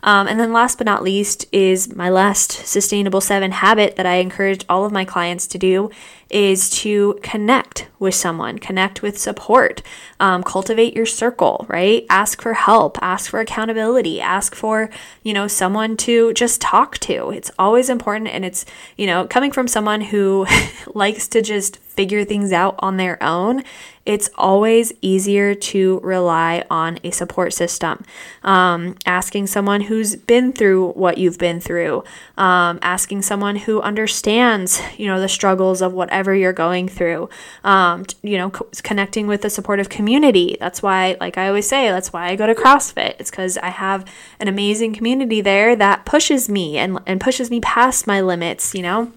Um, 0.03 0.27
and 0.27 0.39
then, 0.39 0.53
last 0.53 0.77
but 0.77 0.85
not 0.85 1.03
least, 1.03 1.45
is 1.51 1.93
my 1.95 2.09
last 2.09 2.51
sustainable 2.51 3.21
seven 3.21 3.51
habit 3.51 3.95
that 3.97 4.05
I 4.05 4.15
encourage 4.15 4.65
all 4.69 4.85
of 4.85 4.91
my 4.91 5.05
clients 5.05 5.47
to 5.47 5.57
do 5.57 5.89
is 6.35 6.69
to 6.69 7.17
connect 7.23 7.87
with 7.97 8.13
someone, 8.13 8.59
connect 8.59 9.01
with 9.01 9.17
support, 9.17 9.81
um, 10.19 10.43
cultivate 10.43 10.93
your 10.93 11.05
circle, 11.05 11.65
right? 11.69 12.05
Ask 12.09 12.41
for 12.41 12.53
help, 12.53 13.01
ask 13.01 13.29
for 13.29 13.39
accountability, 13.39 14.19
ask 14.19 14.53
for, 14.53 14.89
you 15.23 15.33
know, 15.33 15.47
someone 15.47 15.95
to 15.95 16.33
just 16.33 16.59
talk 16.59 16.97
to. 16.97 17.29
It's 17.29 17.51
always 17.57 17.89
important. 17.89 18.31
And 18.31 18.43
it's, 18.43 18.65
you 18.97 19.07
know, 19.07 19.25
coming 19.25 19.53
from 19.53 19.69
someone 19.69 20.01
who 20.01 20.45
likes 20.93 21.29
to 21.29 21.41
just 21.41 21.77
figure 21.77 22.25
things 22.25 22.51
out 22.51 22.75
on 22.79 22.97
their 22.97 23.21
own, 23.23 23.63
it's 24.05 24.29
always 24.35 24.93
easier 25.01 25.55
to 25.55 25.99
rely 26.03 26.63
on 26.69 26.99
a 27.03 27.11
support 27.11 27.53
system. 27.53 28.03
Um, 28.43 28.95
asking 29.05 29.47
someone 29.47 29.81
who's 29.81 30.15
been 30.15 30.53
through 30.53 30.91
what 30.91 31.17
you've 31.17 31.39
been 31.39 31.59
through, 31.59 32.03
um, 32.37 32.77
asking 32.81 33.23
someone 33.23 33.55
who 33.55 33.81
understands, 33.81 34.79
you 34.97 35.07
know, 35.07 35.19
the 35.19 35.29
struggles 35.29 35.81
of 35.81 35.93
whatever 35.93 36.24
you're 36.33 36.53
going 36.53 36.87
through, 36.87 37.29
um, 37.63 38.05
you 38.23 38.37
know, 38.37 38.49
co- 38.49 38.67
connecting 38.83 39.27
with 39.27 39.43
a 39.45 39.49
supportive 39.49 39.89
community. 39.89 40.57
That's 40.59 40.81
why, 40.81 41.17
like 41.19 41.37
I 41.37 41.47
always 41.47 41.67
say, 41.67 41.89
that's 41.89 42.13
why 42.13 42.27
I 42.27 42.35
go 42.35 42.47
to 42.47 42.55
CrossFit. 42.55 43.15
It's 43.19 43.29
because 43.29 43.57
I 43.57 43.69
have 43.69 44.05
an 44.39 44.47
amazing 44.47 44.93
community 44.93 45.41
there 45.41 45.75
that 45.75 46.05
pushes 46.05 46.49
me 46.49 46.77
and, 46.77 46.99
and 47.05 47.21
pushes 47.21 47.51
me 47.51 47.59
past 47.59 48.07
my 48.07 48.21
limits, 48.21 48.73
you 48.73 48.81
know? 48.81 49.11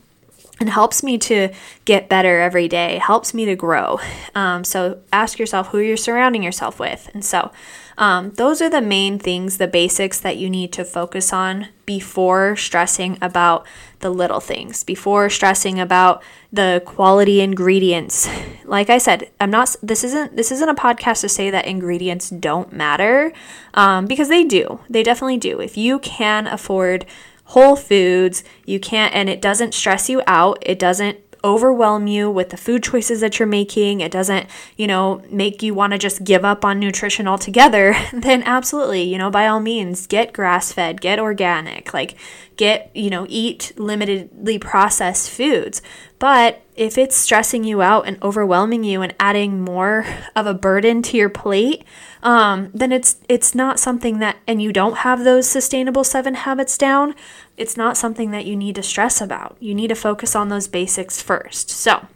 And 0.60 0.68
helps 0.68 1.02
me 1.02 1.18
to 1.18 1.50
get 1.84 2.08
better 2.08 2.40
every 2.40 2.68
day, 2.68 2.98
helps 2.98 3.32
me 3.32 3.44
to 3.44 3.56
grow. 3.56 4.00
Um, 4.34 4.64
so 4.64 5.00
ask 5.12 5.38
yourself 5.38 5.68
who 5.68 5.78
you're 5.78 5.96
surrounding 5.96 6.42
yourself 6.42 6.80
with. 6.80 7.10
And 7.14 7.24
so 7.24 7.52
um, 7.96 8.30
those 8.32 8.62
are 8.62 8.70
the 8.70 8.80
main 8.80 9.18
things, 9.18 9.58
the 9.58 9.66
basics 9.66 10.20
that 10.20 10.36
you 10.36 10.48
need 10.48 10.72
to 10.74 10.84
focus 10.84 11.32
on 11.32 11.68
before 11.84 12.54
stressing 12.54 13.18
about 13.20 13.66
the 14.00 14.10
little 14.10 14.38
things, 14.38 14.84
before 14.84 15.28
stressing 15.28 15.80
about 15.80 16.22
the 16.52 16.80
quality 16.86 17.40
ingredients. 17.40 18.28
Like 18.64 18.88
I 18.88 18.98
said, 18.98 19.30
I'm 19.40 19.50
not. 19.50 19.74
This 19.82 20.04
isn't. 20.04 20.36
This 20.36 20.52
isn't 20.52 20.68
a 20.68 20.74
podcast 20.74 21.22
to 21.22 21.28
say 21.28 21.50
that 21.50 21.66
ingredients 21.66 22.30
don't 22.30 22.72
matter, 22.72 23.32
um, 23.74 24.06
because 24.06 24.28
they 24.28 24.44
do. 24.44 24.78
They 24.88 25.02
definitely 25.02 25.38
do. 25.38 25.60
If 25.60 25.76
you 25.76 25.98
can 25.98 26.46
afford 26.46 27.04
whole 27.48 27.76
foods. 27.76 28.44
You 28.64 28.80
can't, 28.80 29.14
and 29.14 29.28
it 29.28 29.40
doesn't 29.40 29.74
stress 29.74 30.08
you 30.08 30.22
out. 30.26 30.58
It 30.62 30.78
doesn't 30.78 31.18
overwhelm 31.44 32.06
you 32.06 32.30
with 32.30 32.50
the 32.50 32.56
food 32.56 32.82
choices 32.82 33.20
that 33.20 33.38
you're 33.38 33.46
making, 33.48 34.00
it 34.00 34.10
doesn't, 34.10 34.46
you 34.76 34.86
know, 34.86 35.22
make 35.30 35.62
you 35.62 35.74
want 35.74 35.92
to 35.92 35.98
just 35.98 36.24
give 36.24 36.44
up 36.44 36.64
on 36.64 36.78
nutrition 36.78 37.28
altogether, 37.28 37.94
then 38.12 38.42
absolutely, 38.42 39.02
you 39.02 39.18
know, 39.18 39.30
by 39.30 39.46
all 39.46 39.60
means, 39.60 40.06
get 40.06 40.32
grass 40.32 40.72
fed, 40.72 41.00
get 41.00 41.18
organic, 41.18 41.94
like 41.94 42.16
get, 42.56 42.90
you 42.94 43.10
know, 43.10 43.26
eat 43.28 43.72
limitedly 43.76 44.60
processed 44.60 45.30
foods. 45.30 45.80
But 46.18 46.62
if 46.78 46.96
it's 46.96 47.16
stressing 47.16 47.64
you 47.64 47.82
out 47.82 48.06
and 48.06 48.22
overwhelming 48.22 48.84
you 48.84 49.02
and 49.02 49.12
adding 49.18 49.60
more 49.60 50.06
of 50.36 50.46
a 50.46 50.54
burden 50.54 51.02
to 51.02 51.16
your 51.16 51.28
plate, 51.28 51.84
um, 52.22 52.70
then 52.72 52.92
it's 52.92 53.16
it's 53.28 53.52
not 53.52 53.80
something 53.80 54.20
that 54.20 54.36
and 54.46 54.62
you 54.62 54.72
don't 54.72 54.98
have 54.98 55.24
those 55.24 55.48
sustainable 55.48 56.04
seven 56.04 56.34
habits 56.34 56.78
down, 56.78 57.16
it's 57.56 57.76
not 57.76 57.96
something 57.96 58.30
that 58.30 58.46
you 58.46 58.54
need 58.54 58.76
to 58.76 58.82
stress 58.84 59.20
about. 59.20 59.56
You 59.58 59.74
need 59.74 59.88
to 59.88 59.96
focus 59.96 60.36
on 60.36 60.50
those 60.50 60.68
basics 60.68 61.20
first. 61.20 61.68
So, 61.68 62.06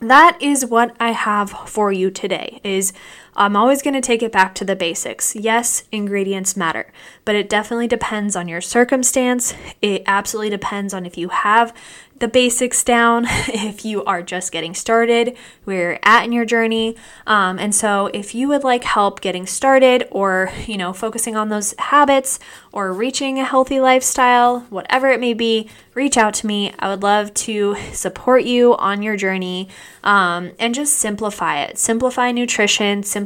that 0.00 0.36
is 0.42 0.66
what 0.66 0.94
I 1.00 1.12
have 1.12 1.48
for 1.50 1.90
you 1.90 2.10
today 2.10 2.60
is 2.62 2.92
I'm 3.36 3.56
always 3.56 3.82
going 3.82 3.94
to 3.94 4.00
take 4.00 4.22
it 4.22 4.32
back 4.32 4.54
to 4.56 4.64
the 4.64 4.74
basics. 4.74 5.36
Yes, 5.36 5.84
ingredients 5.92 6.56
matter, 6.56 6.90
but 7.24 7.34
it 7.34 7.48
definitely 7.48 7.86
depends 7.86 8.34
on 8.34 8.48
your 8.48 8.60
circumstance. 8.60 9.54
It 9.82 10.02
absolutely 10.06 10.50
depends 10.50 10.94
on 10.94 11.04
if 11.04 11.18
you 11.18 11.28
have 11.28 11.74
the 12.18 12.28
basics 12.28 12.82
down 12.82 13.26
if 13.28 13.84
you 13.84 14.04
are 14.04 14.22
just 14.22 14.52
getting 14.52 14.74
started, 14.74 15.36
where 15.64 15.90
you're 15.90 15.98
at 16.02 16.24
in 16.24 16.32
your 16.32 16.44
journey. 16.44 16.96
Um, 17.26 17.58
and 17.58 17.74
so, 17.74 18.06
if 18.14 18.34
you 18.34 18.48
would 18.48 18.64
like 18.64 18.84
help 18.84 19.20
getting 19.20 19.46
started 19.46 20.08
or, 20.10 20.50
you 20.66 20.76
know, 20.76 20.92
focusing 20.92 21.36
on 21.36 21.48
those 21.48 21.74
habits 21.78 22.38
or 22.72 22.92
reaching 22.92 23.38
a 23.38 23.44
healthy 23.44 23.80
lifestyle, 23.80 24.60
whatever 24.70 25.10
it 25.10 25.20
may 25.20 25.34
be, 25.34 25.68
reach 25.94 26.16
out 26.16 26.34
to 26.34 26.46
me. 26.46 26.72
I 26.78 26.88
would 26.88 27.02
love 27.02 27.32
to 27.34 27.76
support 27.92 28.44
you 28.44 28.76
on 28.76 29.02
your 29.02 29.16
journey 29.16 29.68
um, 30.04 30.52
and 30.58 30.74
just 30.74 30.94
simplify 30.94 31.60
it. 31.60 31.78
Simplify 31.78 32.32
nutrition, 32.32 33.02
simplify 33.02 33.25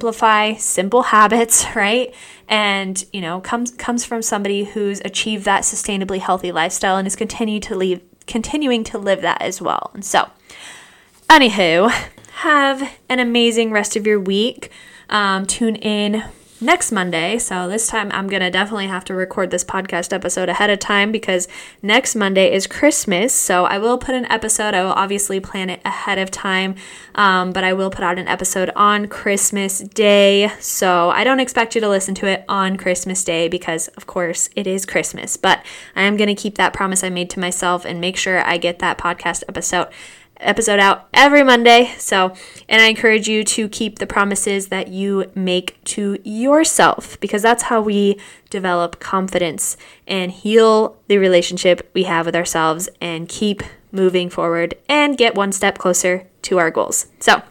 simple 0.58 1.02
habits, 1.02 1.64
right? 1.74 2.14
And 2.48 3.04
you 3.12 3.20
know, 3.20 3.40
comes 3.40 3.70
comes 3.72 4.04
from 4.04 4.22
somebody 4.22 4.64
who's 4.64 5.00
achieved 5.04 5.44
that 5.44 5.62
sustainably 5.62 6.18
healthy 6.18 6.52
lifestyle 6.52 6.96
and 6.96 7.06
is 7.06 7.16
continuing 7.16 7.60
to 7.62 7.76
leave 7.76 8.00
continuing 8.26 8.84
to 8.84 8.98
live 8.98 9.22
that 9.22 9.42
as 9.42 9.60
well. 9.60 9.90
And 9.94 10.04
so, 10.04 10.30
anywho, 11.28 11.90
have 12.32 12.96
an 13.08 13.18
amazing 13.18 13.70
rest 13.70 13.96
of 13.96 14.06
your 14.06 14.18
week. 14.18 14.70
Um, 15.08 15.46
tune 15.46 15.76
in 15.76 16.24
next 16.60 16.92
Monday. 16.92 17.38
So 17.38 17.68
this 17.68 17.86
time 17.86 18.10
I'm 18.12 18.28
going 18.28 18.42
to 18.42 18.50
definitely 18.50 18.88
have 18.88 19.04
to 19.06 19.14
record 19.14 19.50
this 19.50 19.64
podcast 19.64 20.12
episode 20.12 20.48
ahead 20.48 20.70
of 20.70 20.78
time 20.78 21.10
because 21.10 21.48
next 21.82 22.14
Monday 22.14 22.52
is 22.52 22.66
Christmas. 22.66 23.32
So 23.32 23.64
I 23.64 23.78
will 23.78 23.96
put 23.98 24.14
an 24.14 24.26
episode. 24.26 24.74
I 24.74 24.82
will 24.82 24.92
obviously 24.92 25.40
plan 25.40 25.70
it 25.70 25.80
ahead 25.84 26.18
of 26.18 26.30
time, 26.30 26.74
um, 27.14 27.52
but 27.52 27.64
I 27.64 27.72
will 27.72 27.90
put 27.90 28.04
out 28.04 28.18
an 28.18 28.28
episode 28.28 28.70
on 28.76 29.08
Christmas 29.08 29.78
Day. 29.78 30.50
So 30.60 31.10
I 31.10 31.24
don't 31.24 31.40
expect 31.40 31.74
you 31.74 31.80
to 31.80 31.88
listen 31.88 32.14
to 32.16 32.26
it 32.26 32.44
on 32.48 32.76
Christmas 32.76 33.24
Day 33.24 33.48
because, 33.48 33.88
of 33.88 34.06
course, 34.06 34.50
it 34.54 34.66
is 34.66 34.84
Christmas. 34.84 35.36
But 35.36 35.64
I 35.96 36.02
am 36.02 36.16
going 36.16 36.28
to 36.28 36.40
keep 36.40 36.56
that 36.56 36.72
promise 36.72 37.02
I 37.02 37.10
made 37.10 37.30
to 37.30 37.40
myself 37.40 37.84
and 37.84 38.00
make 38.00 38.16
sure 38.16 38.44
I 38.44 38.58
get 38.58 38.80
that 38.80 38.98
podcast 38.98 39.44
episode 39.48 39.88
episode 40.40 40.80
out 40.80 41.08
every 41.14 41.42
Monday. 41.42 41.94
So, 41.98 42.34
and 42.68 42.82
I 42.82 42.86
encourage 42.86 43.28
you 43.28 43.44
to 43.44 43.68
keep 43.68 43.98
the 43.98 44.06
promises 44.06 44.68
that 44.68 44.88
you 44.88 45.30
make 45.34 45.82
to 45.84 46.18
yourself 46.24 47.18
because 47.20 47.42
that's 47.42 47.64
how 47.64 47.80
we 47.80 48.18
develop 48.48 49.00
confidence 49.00 49.76
and 50.06 50.32
heal 50.32 50.98
the 51.06 51.18
relationship 51.18 51.90
we 51.94 52.04
have 52.04 52.26
with 52.26 52.36
ourselves 52.36 52.88
and 53.00 53.28
keep 53.28 53.62
moving 53.92 54.30
forward 54.30 54.74
and 54.88 55.18
get 55.18 55.34
one 55.34 55.52
step 55.52 55.78
closer 55.78 56.26
to 56.42 56.58
our 56.58 56.70
goals. 56.70 57.06
So, 57.18 57.42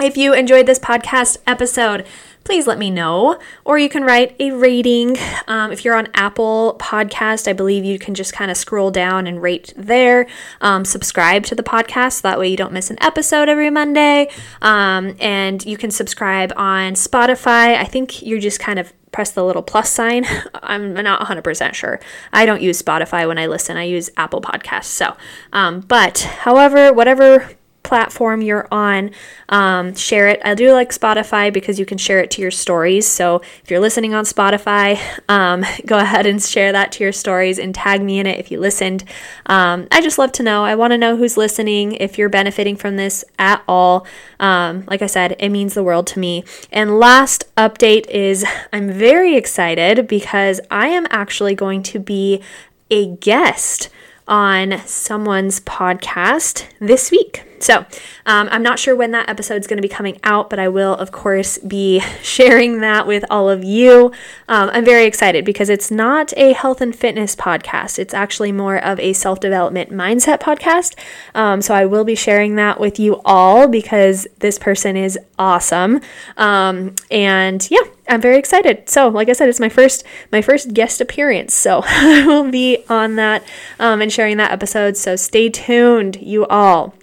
if 0.00 0.16
you 0.16 0.34
enjoyed 0.34 0.66
this 0.66 0.78
podcast 0.78 1.38
episode, 1.46 2.06
please 2.46 2.66
let 2.68 2.78
me 2.78 2.90
know. 2.90 3.38
Or 3.64 3.76
you 3.76 3.88
can 3.88 4.04
write 4.04 4.36
a 4.40 4.52
rating. 4.52 5.16
Um, 5.48 5.72
if 5.72 5.84
you're 5.84 5.96
on 5.96 6.06
Apple 6.14 6.76
Podcast, 6.78 7.48
I 7.48 7.52
believe 7.52 7.84
you 7.84 7.98
can 7.98 8.14
just 8.14 8.32
kind 8.32 8.52
of 8.52 8.56
scroll 8.56 8.92
down 8.92 9.26
and 9.26 9.42
rate 9.42 9.74
there. 9.76 10.28
Um, 10.60 10.84
subscribe 10.84 11.42
to 11.46 11.56
the 11.56 11.64
podcast. 11.64 12.12
So 12.12 12.28
that 12.28 12.38
way 12.38 12.48
you 12.48 12.56
don't 12.56 12.72
miss 12.72 12.88
an 12.88 13.02
episode 13.02 13.48
every 13.48 13.68
Monday. 13.68 14.28
Um, 14.62 15.16
and 15.18 15.64
you 15.66 15.76
can 15.76 15.90
subscribe 15.90 16.52
on 16.56 16.92
Spotify. 16.92 17.76
I 17.76 17.84
think 17.84 18.22
you 18.22 18.38
just 18.38 18.60
kind 18.60 18.78
of 18.78 18.92
press 19.10 19.32
the 19.32 19.44
little 19.44 19.62
plus 19.62 19.90
sign. 19.90 20.24
I'm 20.54 20.94
not 20.94 21.20
100% 21.26 21.74
sure. 21.74 21.98
I 22.32 22.46
don't 22.46 22.62
use 22.62 22.80
Spotify 22.80 23.26
when 23.26 23.38
I 23.38 23.46
listen, 23.46 23.76
I 23.76 23.84
use 23.84 24.08
Apple 24.16 24.40
Podcasts. 24.40 24.84
So, 24.84 25.16
um, 25.52 25.80
but 25.80 26.20
however, 26.20 26.92
whatever 26.92 27.50
platform 27.86 28.42
you're 28.42 28.66
on, 28.72 29.12
um, 29.48 29.94
share 29.94 30.28
it. 30.28 30.40
I 30.44 30.54
do 30.54 30.72
like 30.72 30.90
Spotify 30.90 31.52
because 31.52 31.78
you 31.78 31.86
can 31.86 31.98
share 31.98 32.20
it 32.20 32.30
to 32.32 32.42
your 32.42 32.50
stories. 32.50 33.06
So 33.06 33.42
if 33.62 33.70
you're 33.70 33.80
listening 33.80 34.12
on 34.12 34.24
Spotify, 34.24 34.98
um, 35.28 35.64
go 35.86 35.98
ahead 35.98 36.26
and 36.26 36.42
share 36.42 36.72
that 36.72 36.92
to 36.92 37.04
your 37.04 37.12
stories 37.12 37.58
and 37.58 37.74
tag 37.74 38.02
me 38.02 38.18
in 38.18 38.26
it 38.26 38.38
if 38.38 38.50
you 38.50 38.58
listened. 38.58 39.04
Um, 39.46 39.86
I 39.92 40.02
just 40.02 40.18
love 40.18 40.32
to 40.32 40.42
know. 40.42 40.64
I 40.64 40.74
want 40.74 40.90
to 40.90 40.98
know 40.98 41.16
who's 41.16 41.36
listening, 41.36 41.92
if 41.92 42.18
you're 42.18 42.28
benefiting 42.28 42.76
from 42.76 42.96
this 42.96 43.24
at 43.38 43.62
all. 43.68 44.06
Um, 44.40 44.84
like 44.88 45.02
I 45.02 45.06
said, 45.06 45.36
it 45.38 45.50
means 45.50 45.74
the 45.74 45.84
world 45.84 46.06
to 46.08 46.18
me. 46.18 46.44
And 46.72 46.98
last 46.98 47.54
update 47.56 48.08
is 48.08 48.44
I'm 48.72 48.90
very 48.90 49.36
excited 49.36 50.08
because 50.08 50.60
I 50.70 50.88
am 50.88 51.06
actually 51.10 51.54
going 51.54 51.84
to 51.84 52.00
be 52.00 52.42
a 52.90 53.14
guest 53.16 53.88
on 54.28 54.82
someone's 54.86 55.60
podcast 55.60 56.66
this 56.80 57.10
week. 57.10 57.45
So, 57.62 57.86
um, 58.26 58.48
I'm 58.50 58.62
not 58.62 58.78
sure 58.78 58.94
when 58.94 59.10
that 59.12 59.28
episode 59.28 59.60
is 59.60 59.66
going 59.66 59.78
to 59.78 59.82
be 59.82 59.88
coming 59.88 60.18
out, 60.24 60.50
but 60.50 60.58
I 60.58 60.68
will, 60.68 60.94
of 60.94 61.12
course, 61.12 61.58
be 61.58 62.00
sharing 62.22 62.80
that 62.80 63.06
with 63.06 63.24
all 63.30 63.48
of 63.48 63.64
you. 63.64 64.12
Um, 64.48 64.70
I'm 64.72 64.84
very 64.84 65.04
excited 65.04 65.44
because 65.44 65.68
it's 65.68 65.90
not 65.90 66.32
a 66.36 66.52
health 66.52 66.80
and 66.80 66.94
fitness 66.94 67.36
podcast, 67.36 67.98
it's 67.98 68.14
actually 68.14 68.52
more 68.52 68.76
of 68.76 68.98
a 69.00 69.12
self 69.12 69.40
development 69.40 69.90
mindset 69.90 70.40
podcast. 70.40 70.94
Um, 71.34 71.62
so, 71.62 71.74
I 71.74 71.86
will 71.86 72.04
be 72.04 72.14
sharing 72.14 72.56
that 72.56 72.80
with 72.80 72.98
you 72.98 73.20
all 73.24 73.68
because 73.68 74.26
this 74.40 74.58
person 74.58 74.96
is 74.96 75.18
awesome. 75.38 76.00
Um, 76.36 76.94
and 77.10 77.66
yeah, 77.70 77.80
I'm 78.08 78.20
very 78.20 78.38
excited. 78.38 78.88
So, 78.88 79.08
like 79.08 79.28
I 79.28 79.32
said, 79.32 79.48
it's 79.48 79.60
my 79.60 79.68
first 79.68 80.04
my 80.32 80.42
first 80.42 80.74
guest 80.74 81.00
appearance. 81.00 81.54
So, 81.54 81.82
I 81.86 82.26
will 82.26 82.50
be 82.50 82.84
on 82.88 83.16
that 83.16 83.42
um, 83.78 84.00
and 84.02 84.12
sharing 84.12 84.36
that 84.38 84.52
episode. 84.52 84.96
So, 84.96 85.16
stay 85.16 85.48
tuned, 85.48 86.16
you 86.20 86.46
all. 86.46 86.94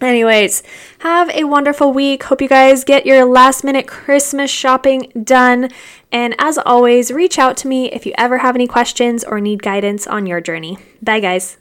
Anyways, 0.00 0.62
have 1.00 1.28
a 1.30 1.44
wonderful 1.44 1.92
week. 1.92 2.22
Hope 2.24 2.40
you 2.40 2.48
guys 2.48 2.84
get 2.84 3.04
your 3.04 3.24
last 3.26 3.64
minute 3.64 3.86
Christmas 3.86 4.50
shopping 4.50 5.12
done. 5.22 5.68
And 6.10 6.34
as 6.38 6.56
always, 6.56 7.12
reach 7.12 7.38
out 7.38 7.56
to 7.58 7.68
me 7.68 7.92
if 7.92 8.06
you 8.06 8.12
ever 8.16 8.38
have 8.38 8.54
any 8.54 8.66
questions 8.66 9.24
or 9.24 9.40
need 9.40 9.62
guidance 9.62 10.06
on 10.06 10.26
your 10.26 10.40
journey. 10.40 10.78
Bye, 11.02 11.20
guys. 11.20 11.59